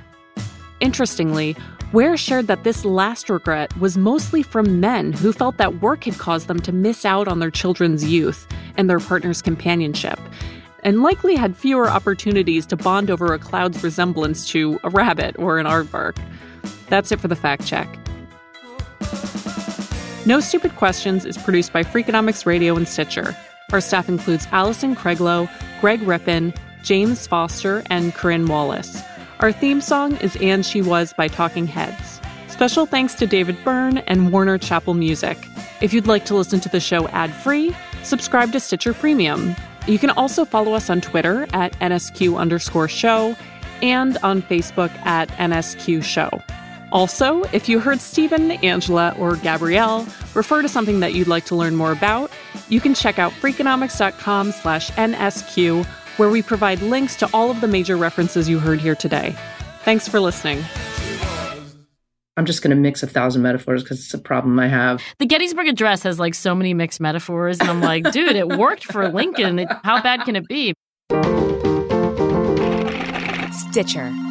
Interestingly, 0.81 1.57
Ware 1.95 2.19
shared 2.19 2.49
that 2.49 2.65
this 2.65 2.85
last 2.85 3.31
regret 3.31 3.75
was 3.79 3.97
mostly 3.97 4.43
from 4.43 4.79
men 4.79 5.15
who 5.15 5.33
felt 5.33 5.57
that 5.57 5.81
work 5.81 6.05
had 6.05 6.19
caused 6.19 6.49
them 6.49 6.61
to 6.61 6.71
miss 6.71 7.07
out 7.07 7.29
on 7.29 7.39
their 7.39 7.51
children's 7.51 8.05
youth 8.05 8.47
and 8.77 8.91
their 8.91 9.01
partner's 9.01 9.41
companionship, 9.41 10.21
and 10.83 11.03
likely 11.03 11.35
had 11.35 11.57
fewer 11.57 11.89
opportunities 11.89 12.67
to 12.67 12.77
bond 12.77 13.11
over 13.11 13.33
a 13.33 13.39
cloud's 13.39 13.83
resemblance 13.83 14.47
to 14.51 14.79
a 14.85 14.91
rabbit 14.91 15.35
or 15.39 15.59
an 15.59 15.65
aardvark. 15.65 16.19
That's 16.89 17.13
it 17.13 17.21
for 17.21 17.29
the 17.29 17.37
fact 17.37 17.67
check. 17.67 17.89
No 20.27 20.41
Stupid 20.41 20.77
Questions 20.77 21.25
is 21.25 21.39
produced 21.39 21.73
by 21.73 21.83
Freakonomics 21.83 22.45
Radio 22.45 22.77
and 22.77 22.87
Stitcher. 22.87 23.37
Our 23.73 23.81
staff 23.81 24.09
includes 24.09 24.47
Allison 24.53 24.95
Craiglow, 24.95 25.49
Greg 25.81 26.03
Rippin, 26.03 26.53
James 26.83 27.27
Foster, 27.27 27.83
and 27.91 28.15
Corinne 28.15 28.47
Wallace. 28.47 29.03
Our 29.41 29.53
theme 29.53 29.81
song 29.81 30.17
is 30.17 30.37
And 30.41 30.67
She 30.67 30.83
Was 30.83 31.13
by 31.13 31.29
Talking 31.29 31.67
Heads. 31.67 32.21
Special 32.49 32.87
thanks 32.87 33.15
to 33.15 33.27
David 33.27 33.57
Byrne 33.65 33.99
and 33.99 34.33
Warner 34.33 34.59
Chappell 34.59 34.95
Music. 34.95 35.39
If 35.81 35.93
you'd 35.93 36.07
like 36.09 36.25
to 36.25 36.35
listen 36.35 36.61
to 36.61 36.69
the 36.69 36.81
show 36.81 37.07
ad 37.09 37.33
free, 37.33 37.75
subscribe 38.03 38.53
to 38.53 38.61
Stitcher 38.61 38.95
Premium. 38.95 39.55
You 39.87 39.99
can 39.99 40.11
also 40.11 40.45
follow 40.45 40.73
us 40.73 40.91
on 40.91 41.01
Twitter 41.01 41.47
at 41.53 41.73
NSQ 41.79 42.37
underscore 42.37 42.89
show 42.89 43.37
and 43.83 44.19
on 44.19 44.43
Facebook 44.43 44.91
at 45.07 45.29
NSQ 45.31 46.03
show. 46.03 46.43
Also, 46.91 47.43
if 47.53 47.69
you 47.69 47.81
heard 47.81 48.01
Stephen, 48.01 48.51
Angela, 48.51 49.15
or 49.19 49.37
Gabrielle 49.37 50.07
refer 50.35 50.63
to 50.63 50.69
something 50.69 51.01
that 51.01 51.13
you'd 51.13 51.29
like 51.29 51.45
to 51.47 51.55
learn 51.55 51.77
more 51.77 51.93
about, 51.93 52.31
you 52.69 52.81
can 52.81 52.95
check 52.95 53.19
out 53.19 53.33
freakonomics.com 53.33 54.53
slash 54.53 54.91
NSQ, 54.93 55.85
where 56.17 56.31
we 56.31 56.43
provide 56.43 56.81
links 56.81 57.15
to 57.17 57.29
all 57.35 57.51
of 57.51 57.61
the 57.61 57.69
major 57.69 57.97
references 57.97 58.49
you 58.49 58.59
heard 58.59 58.81
here 58.81 58.95
today. 58.95 59.37
Thanks 59.83 60.09
for 60.09 60.19
listening. 60.19 60.65
I'm 62.39 62.47
just 62.47 62.63
going 62.63 62.71
to 62.71 62.77
mix 62.77 63.03
a 63.03 63.07
thousand 63.09 63.43
metaphors 63.43 63.83
because 63.83 63.99
it's 63.99 64.15
a 64.15 64.19
problem 64.19 64.59
I 64.61 64.69
have. 64.69 65.03
The 65.19 65.27
Gettysburg 65.27 65.67
Address 65.67 66.05
has 66.05 66.21
like 66.21 66.35
so 66.35 66.55
many 66.55 66.73
mixed 66.73 67.01
metaphors, 67.01 67.59
and 67.59 67.69
I'm 67.69 67.81
like, 67.81 68.11
dude, 68.13 68.37
it 68.37 68.49
worked 68.57 68.85
for 68.85 69.09
Lincoln. 69.09 69.67
How 69.83 70.01
bad 70.01 70.21
can 70.21 70.37
it 70.37 70.47
be? 70.47 70.73
Stitcher 73.59 74.28